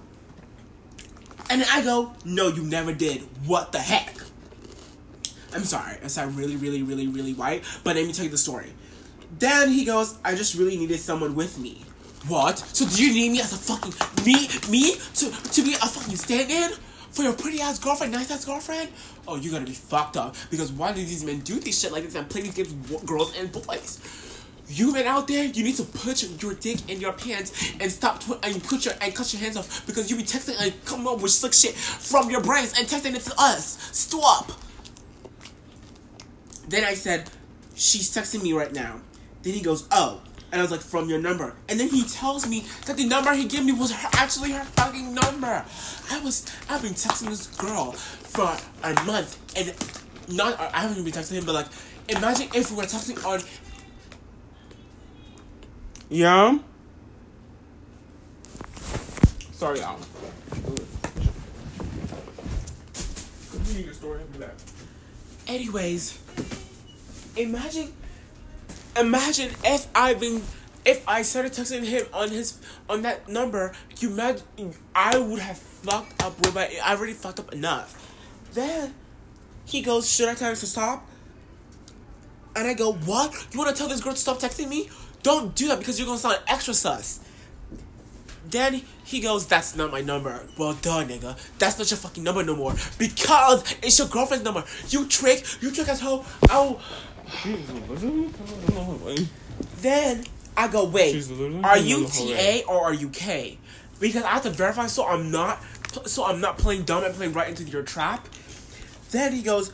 and 1.50 1.62
then 1.62 1.68
I 1.72 1.82
go, 1.84 2.14
no, 2.24 2.48
you 2.48 2.64
never 2.64 2.94
did. 2.94 3.22
What 3.46 3.72
the 3.72 3.80
heck? 3.80 4.16
I'm 5.54 5.64
sorry. 5.64 5.98
I 6.04 6.08
sound 6.08 6.38
really, 6.38 6.56
really, 6.56 6.84
really, 6.84 7.08
really 7.08 7.34
white, 7.34 7.64
but 7.84 7.96
let 7.96 8.06
me 8.06 8.14
tell 8.14 8.26
you 8.26 8.32
the 8.32 8.38
story. 8.38 8.74
Then 9.40 9.70
he 9.70 9.86
goes, 9.86 10.18
I 10.24 10.36
just 10.36 10.56
really 10.56 10.78
needed 10.78 11.00
someone 11.00 11.36
with 11.36 11.58
me. 11.58 11.84
What? 12.28 12.60
So 12.60 12.88
do 12.88 13.06
you 13.06 13.14
need 13.14 13.34
me 13.34 13.42
as 13.42 13.54
a 13.54 13.58
fucking 13.58 13.94
me 14.26 14.48
me 14.70 14.96
to 15.16 15.30
to 15.30 15.62
be 15.62 15.74
a 15.74 15.86
fucking 15.86 16.16
stand-in 16.16 16.72
for 17.12 17.22
your 17.22 17.34
pretty 17.34 17.62
ass 17.62 17.78
girlfriend, 17.78 18.14
nice 18.14 18.32
ass 18.32 18.46
girlfriend? 18.46 18.90
Oh, 19.28 19.36
you 19.36 19.52
gotta 19.52 19.66
be 19.66 19.74
fucked 19.74 20.18
up 20.18 20.36
because 20.50 20.72
why 20.72 20.92
do 20.92 21.04
these 21.06 21.24
men 21.24 21.40
do 21.42 21.60
this 21.60 21.80
shit 21.80 21.92
like 21.92 22.04
this 22.04 22.16
and 22.16 22.28
play 22.28 22.42
these 22.42 22.56
games 22.56 22.74
with 22.74 23.06
girls 23.06 23.38
and 23.38 23.52
boys? 23.52 24.00
You 24.68 24.94
men 24.94 25.06
out 25.06 25.28
there, 25.28 25.46
you 25.46 25.64
need 25.64 25.76
to 25.76 25.84
put 25.84 26.24
your, 26.42 26.54
dick 26.56 26.90
in 26.90 27.00
your 27.00 27.14
pants 27.14 27.74
and 27.80 27.92
stop 27.92 28.20
tw- 28.22 28.44
and 28.44 28.64
put 28.64 28.86
your 28.86 28.96
and 29.00 29.14
cut 29.14 29.32
your 29.32 29.42
hands 29.42 29.58
off 29.58 29.86
because 29.86 30.10
you 30.10 30.18
be 30.18 30.24
texting 30.24 30.56
and 30.60 30.74
come 30.86 31.08
up 31.08 31.22
with 31.22 31.32
slick 31.32 31.54
shit 31.54 31.76
from 31.76 32.32
your 32.32 32.42
brains 32.42 32.78
and 32.78 32.88
texting 32.88 33.16
it 33.16 33.22
to 33.22 33.34
us. 33.38 33.78
Stop. 33.92 34.52
Then 36.68 36.84
I 36.84 36.96
said, 36.96 37.30
she's 37.76 38.14
texting 38.14 38.42
me 38.42 38.54
right 38.54 38.74
now. 38.74 39.02
Then 39.44 39.54
he 39.54 39.62
goes, 39.62 39.88
oh. 39.92 40.22
And 40.52 40.62
I 40.62 40.64
was 40.64 40.72
like, 40.72 40.82
from 40.82 41.10
your 41.10 41.20
number. 41.20 41.54
And 41.70 41.80
then 41.80 41.90
he 41.90 42.04
tells 42.04 42.48
me 42.48 42.66
that 42.86 42.98
the 42.98 43.06
number 43.06 43.34
he 43.34 43.46
gave 43.46 43.66
me 43.66 43.72
was 43.72 43.92
her, 43.92 44.10
actually 44.14 44.52
her 44.52 44.64
fucking 44.64 45.14
number. 45.14 45.66
I 46.12 46.20
was, 46.22 46.46
I've 46.70 46.82
been 46.82 46.94
texting 46.94 47.30
this 47.30 47.48
girl 47.58 47.92
for 47.92 48.58
a 48.84 48.94
month. 49.04 49.38
And 49.56 49.74
not, 50.36 50.60
I 50.60 50.82
haven't 50.82 51.04
been 51.04 51.14
texting 51.14 51.34
him, 51.34 51.46
but 51.46 51.54
like, 51.54 51.68
imagine 52.10 52.48
if 52.56 52.72
we 52.72 52.78
were 52.78 52.84
texting 52.84 53.24
on, 53.26 53.42
yeah. 56.10 56.58
sorry, 59.52 59.78
story, 59.78 59.82
I'll. 59.82 60.00
Anyways, 65.48 66.20
imagine 67.38 67.94
imagine 68.98 69.52
if 69.64 69.88
I've 69.96 70.20
been 70.20 70.42
if 70.86 71.08
I 71.08 71.24
started 71.24 71.54
texting 71.54 71.84
him 71.84 72.06
on 72.14 72.30
his 72.30 72.60
on 72.90 73.02
that 73.04 73.28
number, 73.28 73.74
you 74.00 74.12
imagine 74.12 74.74
I 74.94 75.18
would 75.18 75.40
have 75.40 75.58
fucked 75.58 76.24
up 76.24 76.38
with 76.40 76.54
my 76.54 76.70
I 76.84 76.96
already 76.96 77.14
fucked 77.14 77.40
up 77.40 77.54
enough. 77.54 78.02
Then 78.54 78.94
he 79.66 79.82
goes, 79.82 80.10
Should 80.10 80.30
I 80.30 80.36
tell 80.36 80.50
her 80.50 80.56
to 80.56 80.66
stop? 80.66 81.08
And 82.56 82.68
I 82.68 82.74
go, 82.74 82.94
What? 82.94 83.34
You 83.52 83.60
wanna 83.60 83.74
tell 83.74 83.88
this 83.88 84.02
girl 84.02 84.14
to 84.14 84.20
stop 84.20 84.40
texting 84.40 84.70
me? 84.70 84.90
Don't 85.26 85.56
do 85.56 85.70
that 85.70 85.80
because 85.80 85.98
you're 85.98 86.06
gonna 86.06 86.20
sound 86.20 86.38
extra 86.48 86.76
sus. 86.76 87.20
Then 88.48 88.84
he 89.04 89.22
goes, 89.22 89.48
That's 89.48 89.76
not 89.76 89.92
my 89.92 90.02
number. 90.02 90.40
Well 90.56 90.74
done, 90.74 91.08
nigga. 91.08 91.36
That's 91.58 91.80
not 91.80 91.90
your 91.90 91.98
fucking 91.98 92.24
number 92.24 92.44
no 92.44 92.56
more. 92.56 92.76
Because 93.00 93.64
it's 93.82 93.98
your 93.98 94.08
girlfriend's 94.08 94.46
number. 94.46 94.64
You 94.90 95.08
trick, 95.08 95.44
you 95.62 95.72
trick 95.72 95.90
as 95.90 96.00
hoe. 96.00 96.24
Oh 96.52 96.80
then 99.78 100.24
I 100.56 100.68
go, 100.68 100.86
wait, 100.86 101.28
are 101.64 101.80
you 101.80 102.06
TA 102.06 102.72
or 102.72 102.84
are 102.84 102.94
you 102.94 103.10
K? 103.10 103.58
Because 104.00 104.22
I 104.22 104.30
have 104.30 104.44
to 104.44 104.52
verify 104.52 104.86
so 104.86 105.08
I'm 105.08 105.32
not 105.32 105.60
so 106.06 106.24
I'm 106.26 106.40
not 106.40 106.60
playing 106.60 106.84
dumb 106.84 107.04
and 107.04 107.16
playing 107.16 107.34
right 107.34 107.50
into 107.50 107.64
your 107.64 107.82
trap. 107.82 108.28
Then 109.10 109.34
he 109.34 109.42
goes, 109.42 109.74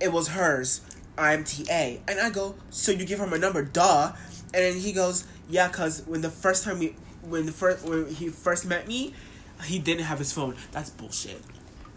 it 0.00 0.12
was 0.12 0.28
hers. 0.28 0.80
I'm 1.16 1.44
TA. 1.44 1.98
And 2.08 2.18
I 2.18 2.30
go, 2.30 2.56
so 2.70 2.92
you 2.92 3.04
give 3.04 3.20
her 3.20 3.26
my 3.28 3.36
number, 3.36 3.62
duh. 3.62 4.12
And 4.52 4.64
then 4.64 4.76
he 4.76 4.92
goes, 4.92 5.26
yeah, 5.48 5.68
cause 5.68 6.02
when 6.06 6.20
the 6.20 6.30
first 6.30 6.64
time 6.64 6.78
we, 6.78 6.94
when 7.22 7.46
the 7.46 7.52
first 7.52 7.84
when 7.86 8.06
he 8.06 8.28
first 8.28 8.66
met 8.66 8.88
me, 8.88 9.14
he 9.64 9.78
didn't 9.78 10.04
have 10.04 10.18
his 10.18 10.32
phone. 10.32 10.56
That's 10.72 10.90
bullshit. 10.90 11.40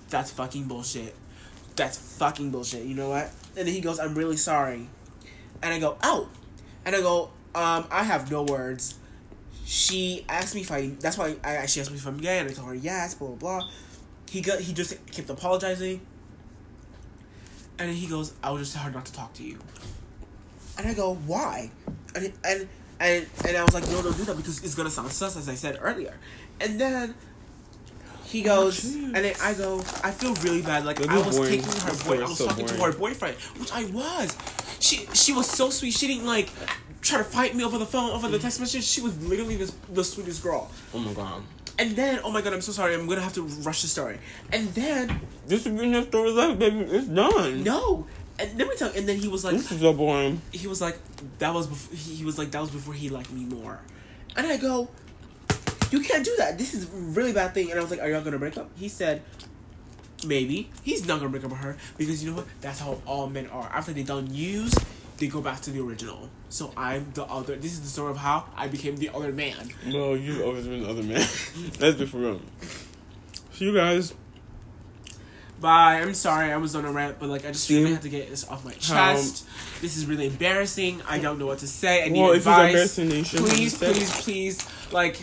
That's 0.10 0.32
fucking 0.32 0.66
bullshit. 0.66 1.16
That's 1.76 1.98
fucking 1.98 2.52
bullshit. 2.52 2.84
You 2.84 2.96
know 2.96 3.10
what? 3.10 3.32
And 3.56 3.68
then 3.68 3.74
he 3.74 3.82
goes, 3.82 4.00
I'm 4.00 4.14
really 4.14 4.38
sorry. 4.38 4.88
And 5.62 5.74
I 5.74 5.80
go, 5.80 5.98
oh. 6.04 6.30
And 6.86 6.96
I 6.96 7.02
go, 7.02 7.32
um, 7.56 7.86
I 7.90 8.04
have 8.04 8.30
no 8.30 8.44
words. 8.44 8.96
She 9.66 10.26
asked 10.28 10.56
me 10.56 10.62
if 10.62 10.72
I. 10.72 10.88
That's 11.00 11.18
why 11.18 11.36
I 11.44 11.66
She 11.66 11.80
asked 11.80 11.92
me 11.92 11.98
if 11.98 12.06
I'm 12.06 12.18
gay, 12.18 12.40
and 12.40 12.50
I 12.50 12.54
told 12.54 12.68
her 12.68 12.76
yes. 12.76 13.16
Blah 13.16 13.30
blah 13.30 13.60
blah. 13.60 13.70
He 14.30 14.42
got. 14.42 14.60
He 14.60 14.74
just 14.74 14.94
kept 15.12 15.30
apologizing. 15.30 16.02
And 17.80 17.90
then 17.90 17.96
he 17.96 18.08
goes, 18.08 18.34
I 18.44 18.52
will 18.52 18.60
just 18.60 18.74
tell 18.74 18.84
her 18.84 18.92
not 18.92 19.06
to 19.06 19.14
talk 19.14 19.34
to 19.36 19.44
you. 19.44 19.58
And 20.78 20.88
I 20.88 20.94
go, 20.94 21.16
why? 21.16 21.72
And 22.16 22.34
and 22.44 22.68
and 23.00 23.26
and 23.46 23.58
I 23.58 23.64
was 23.64 23.74
like, 23.74 23.88
no, 23.88 24.02
don't 24.02 24.18
do 24.18 24.24
that 24.26 24.38
because 24.38 24.64
it's 24.64 24.76
gonna 24.76 24.90
sound 24.90 25.12
sus, 25.12 25.36
as 25.36 25.50
I 25.50 25.56
said 25.56 25.78
earlier. 25.82 26.16
And 26.62 26.80
then 26.80 27.16
he 28.26 28.42
oh, 28.44 28.66
goes, 28.66 28.96
Oh, 28.96 29.06
and 29.06 29.16
then 29.16 29.36
I 29.42 29.54
go, 29.54 29.80
I 30.04 30.12
feel 30.12 30.34
really 30.36 30.62
bad. 30.62 30.86
Like 30.86 31.06
I 31.08 31.18
was 31.18 31.38
boring. 31.38 31.62
taking 31.62 31.82
her 31.82 32.04
boy, 32.06 32.24
I 32.24 32.28
was 32.28 32.38
so 32.38 32.48
talking 32.48 32.66
to 32.66 32.74
her 32.76 32.94
boyfriend, 32.94 33.36
which 33.60 33.72
I 33.72 33.86
was. 33.86 34.38
She 34.80 35.08
she 35.14 35.34
was 35.34 35.50
so 35.50 35.70
sweet. 35.70 35.94
She 35.94 36.08
didn't 36.08 36.26
like 36.26 36.50
try 37.02 37.18
to 37.18 37.24
fight 37.24 37.56
me 37.56 37.64
over 37.64 37.78
the 37.78 37.86
phone, 37.86 38.12
over 38.12 38.28
the 38.28 38.40
text 38.40 38.60
message. 38.60 38.84
She 38.84 39.02
was 39.02 39.22
literally 39.24 39.58
the, 39.58 39.72
the 39.92 40.04
sweetest 40.04 40.42
girl. 40.42 40.72
Oh 40.94 41.00
my 41.00 41.14
god. 41.14 41.44
And 41.80 41.96
then, 41.96 42.20
oh 42.24 42.32
my 42.32 42.42
god, 42.42 42.54
I'm 42.54 42.62
so 42.62 42.72
sorry. 42.72 42.94
I'm 42.94 43.08
gonna 43.08 43.22
have 43.22 43.34
to 43.34 43.44
rush 43.44 43.82
the 43.82 43.88
story. 43.88 44.20
And 44.52 44.68
then, 44.74 45.20
This 45.48 45.66
is 45.66 45.74
the 45.76 46.04
story 46.04 46.32
left, 46.32 46.60
baby. 46.60 46.82
It's 46.82 47.08
done. 47.08 47.64
no. 47.64 48.08
And 48.40 48.58
let 48.58 48.68
me 48.68 48.76
tell. 48.76 48.92
And 48.92 49.08
then 49.08 49.18
he 49.18 49.28
was 49.28 49.44
like, 49.44 49.54
This 49.54 49.72
is 49.72 49.82
so 49.82 49.94
boring. 49.94 50.42
he 50.52 50.68
was 50.68 50.82
like, 50.82 50.98
that 51.40 51.54
was 51.54 51.68
before. 51.68 51.96
He 51.96 52.26
was 52.26 52.38
like, 52.38 52.52
that 52.52 52.62
was 52.62 52.72
before 52.72 52.94
he 52.94 53.10
liked 53.10 53.32
me 53.32 53.46
more. 53.46 53.80
And 54.36 54.48
I 54.48 54.58
go, 54.58 54.90
you 55.92 56.00
can't 56.02 56.26
do 56.26 56.34
that. 56.40 56.58
This 56.58 56.74
is 56.74 56.86
a 56.86 56.88
really 56.92 57.34
bad 57.34 57.54
thing. 57.54 57.70
And 57.70 57.80
I 57.80 57.84
was 57.84 57.92
like, 57.92 58.02
are 58.02 58.10
y'all 58.10 58.24
gonna 58.24 58.40
break 58.40 58.58
up? 58.58 58.70
He 58.76 58.88
said, 58.90 59.22
maybe. 60.26 60.70
He's 60.84 61.06
not 61.08 61.20
gonna 61.20 61.30
break 61.30 61.44
up 61.44 61.52
with 61.52 61.60
her 61.60 61.78
because 61.98 62.24
you 62.24 62.32
know 62.32 62.38
what? 62.38 62.48
That's 62.62 62.80
how 62.80 63.00
all 63.06 63.28
men 63.30 63.48
are. 63.48 63.70
After 63.72 63.94
they 63.94 64.02
done 64.04 64.34
use, 64.34 64.74
they 65.18 65.28
go 65.28 65.40
back 65.42 65.62
to 65.62 65.72
the 65.72 65.82
original. 65.82 66.30
So 66.50 66.74
I'm 66.76 67.12
the 67.14 67.26
other. 67.26 67.56
This 67.56 67.74
is 67.74 67.82
the 67.82 67.88
story 67.88 68.12
of 68.12 68.18
how 68.18 68.46
I 68.56 68.68
became 68.68 68.98
the 68.98 69.10
other 69.14 69.32
man. 69.32 69.70
Well, 69.86 70.18
you've 70.18 70.42
always 70.42 70.66
been 70.66 70.82
the 70.82 70.90
other 70.90 71.04
man. 71.04 71.28
Let's 71.80 71.98
be 71.98 72.06
for 72.08 72.18
real. 72.18 72.42
So 73.54 73.66
you 73.66 73.74
guys, 73.76 74.14
Bye. 75.64 76.02
I'm 76.02 76.14
sorry 76.14 76.52
I 76.52 76.58
was 76.58 76.76
on 76.76 76.84
a 76.84 76.92
rant, 76.92 77.20
but 77.20 77.30
like 77.30 77.46
I 77.46 77.52
just 77.52 77.70
really 77.70 77.86
See? 77.86 77.94
had 77.94 78.02
to 78.02 78.10
get 78.10 78.30
this 78.30 78.46
off 78.50 78.66
my 78.66 78.74
chest. 78.74 79.46
This 79.82 79.96
is 79.96 80.06
really 80.06 80.28
embarrassing. 80.28 81.02
I 81.08 81.20
don't 81.20 81.40
know 81.40 81.46
what 81.46 81.60
to 81.60 81.68
say. 81.68 82.04
I 82.04 82.10
need 82.10 82.20
well, 82.22 82.34
advice. 82.34 82.68
embarrassing, 82.72 83.08
then 83.08 83.18
you 83.20 83.24
shouldn't 83.24 83.48
have 83.48 83.58
please, 83.58 83.78
please, 83.78 84.22
please. 84.22 84.68
Like, 84.92 85.22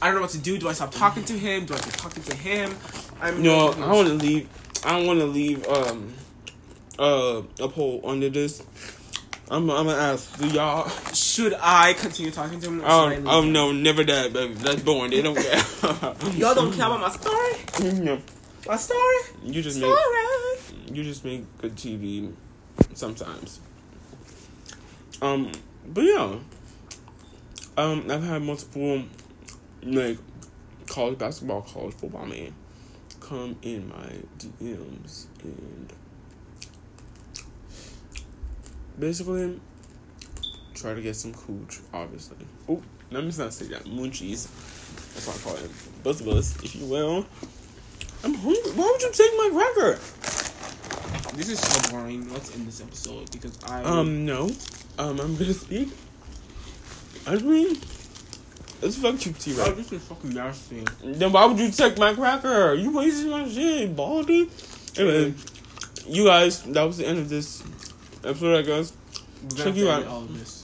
I 0.00 0.06
don't 0.06 0.14
know 0.14 0.20
what 0.20 0.30
to 0.30 0.38
do. 0.38 0.56
Do 0.56 0.68
I 0.68 0.72
stop 0.72 0.92
talking 0.92 1.24
to 1.24 1.32
him? 1.32 1.64
Do 1.66 1.74
I 1.74 1.78
keep 1.78 1.94
talking 1.94 2.22
to 2.22 2.36
him? 2.36 2.72
I'm 3.20 3.42
No, 3.42 3.72
really 3.72 3.82
I 3.82 3.92
want 3.92 4.08
to 4.08 4.14
leave. 4.14 4.48
I 4.84 4.90
don't 4.92 5.06
want 5.08 5.18
to 5.18 5.26
leave 5.26 5.66
um 5.66 6.12
uh 6.98 7.42
a 7.58 7.68
poll 7.68 8.02
under 8.04 8.28
this. 8.28 8.62
I'm 9.50 9.68
I'm 9.68 9.86
gonna 9.86 9.98
ask. 9.98 10.38
Do 10.38 10.46
y'all? 10.46 10.88
Should 11.12 11.56
I 11.60 11.92
continue 11.94 12.30
talking 12.30 12.60
to 12.60 12.68
him? 12.68 12.80
Or 12.84 12.84
should 12.84 12.88
I 12.88 12.94
Oh, 12.94 13.08
leave 13.08 13.26
oh 13.26 13.42
no, 13.42 13.72
never 13.72 14.04
that, 14.04 14.32
baby. 14.32 14.54
That's 14.54 14.82
boring. 14.82 15.10
They 15.10 15.22
don't 15.22 15.34
care. 15.36 15.62
Y'all 16.34 16.54
don't 16.54 16.72
care 16.72 16.86
about 16.86 17.00
my 17.00 17.10
story. 17.10 17.92
No, 18.04 18.18
My 18.66 18.76
story. 18.76 19.16
you 19.44 19.62
just 19.62 19.78
Story. 19.78 19.92
make 19.92 20.96
you 20.96 21.04
just 21.04 21.24
make 21.24 21.44
good 21.58 21.76
TV 21.76 22.32
sometimes. 22.94 23.60
Um, 25.22 25.52
but 25.86 26.02
yeah, 26.02 26.36
um, 27.76 28.06
I've 28.10 28.24
had 28.24 28.42
multiple 28.42 29.04
like 29.82 30.18
college 30.88 31.18
basketball, 31.18 31.62
college 31.62 31.94
football 31.94 32.26
man 32.26 32.54
come 33.20 33.56
in 33.62 33.88
my 33.88 34.12
DMs 34.38 35.26
and 35.42 35.92
basically 38.98 39.60
try 40.74 40.94
to 40.94 41.02
get 41.02 41.14
some 41.14 41.34
cooch. 41.34 41.80
Obviously, 41.92 42.36
oh, 42.68 42.82
let 43.10 43.22
me 43.24 43.32
not 43.38 43.52
say 43.52 43.66
that 43.66 43.84
munchies. 43.84 44.48
That's 45.14 45.26
what 45.26 45.36
I 45.36 45.40
call 45.40 45.64
it. 45.64 45.70
Both 46.02 46.20
of 46.20 46.28
us, 46.28 46.56
if 46.64 46.74
you 46.74 46.86
will. 46.86 47.26
I'm 48.26 48.34
hungry. 48.34 48.72
Why 48.74 48.90
would 48.90 49.02
you 49.02 49.12
take 49.12 49.30
my 49.36 49.50
cracker? 49.52 49.92
This 51.36 51.48
is 51.48 51.60
so 51.60 51.92
boring. 51.92 52.28
Let's 52.32 52.52
end 52.56 52.66
this 52.66 52.80
episode 52.80 53.30
because 53.30 53.56
I 53.64 53.82
Um, 53.84 54.26
no. 54.26 54.50
Um, 54.98 55.20
I'm 55.20 55.36
gonna 55.36 55.54
speak. 55.54 55.90
I 57.24 57.36
mean, 57.36 57.76
it's 58.82 58.96
fuck 58.96 59.24
you, 59.24 59.32
T 59.32 59.52
Rex. 59.52 59.68
Oh, 59.68 59.72
this 59.74 59.92
is 59.92 60.02
fucking 60.02 60.30
nasty. 60.34 60.82
Then 61.04 61.30
why 61.30 61.44
would 61.46 61.60
you 61.60 61.70
take 61.70 61.98
my 61.98 62.14
cracker? 62.14 62.74
You 62.74 62.90
wasted 62.96 63.28
my 63.30 63.48
shit, 63.48 63.94
baldy. 63.94 64.50
Anyway, 64.98 65.34
you 66.08 66.24
guys, 66.24 66.62
that 66.64 66.82
was 66.82 66.96
the 66.96 67.06
end 67.06 67.18
of 67.20 67.28
this 67.28 67.62
episode, 68.24 68.58
I 68.58 68.62
guess. 68.62 68.92
Check 69.56 69.76
you 69.76 69.88
out. 69.88 70.04
All 70.08 70.22
of 70.22 70.36
this. 70.36 70.62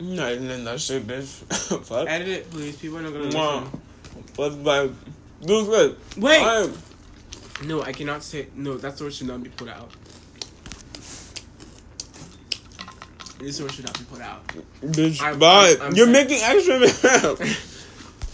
Not 0.00 0.32
even 0.32 0.64
that 0.64 0.80
shit, 0.80 1.06
bitch. 1.06 1.26
fuck. 1.86 2.08
Edit 2.10 2.28
it, 2.28 2.50
please. 2.50 2.76
People 2.76 2.98
are 2.98 3.02
not 3.02 3.12
gonna 3.14 3.34
Wow. 3.34 3.60
listen. 3.60 3.80
What's 4.36 4.56
my. 4.56 4.90
Do 5.44 5.64
good. 5.66 5.96
Wait. 6.16 6.40
I- 6.42 6.68
No, 7.64 7.82
I 7.82 7.92
cannot 7.92 8.22
say. 8.22 8.48
No, 8.56 8.76
that 8.78 8.96
story 8.96 9.10
should 9.12 9.26
not 9.28 9.42
be 9.42 9.50
put 9.50 9.68
out. 9.68 9.90
This 13.38 13.56
story 13.56 13.70
should 13.72 13.84
not 13.84 13.98
be 13.98 14.04
put 14.06 14.20
out. 14.22 14.46
Bitch, 14.82 15.20
I'm- 15.20 15.38
bye. 15.38 15.68
I'm- 15.70 15.82
I'm 15.82 15.94
You're 15.94 16.06
sorry. 16.06 16.24
making 16.24 16.40
extra. 16.42 17.36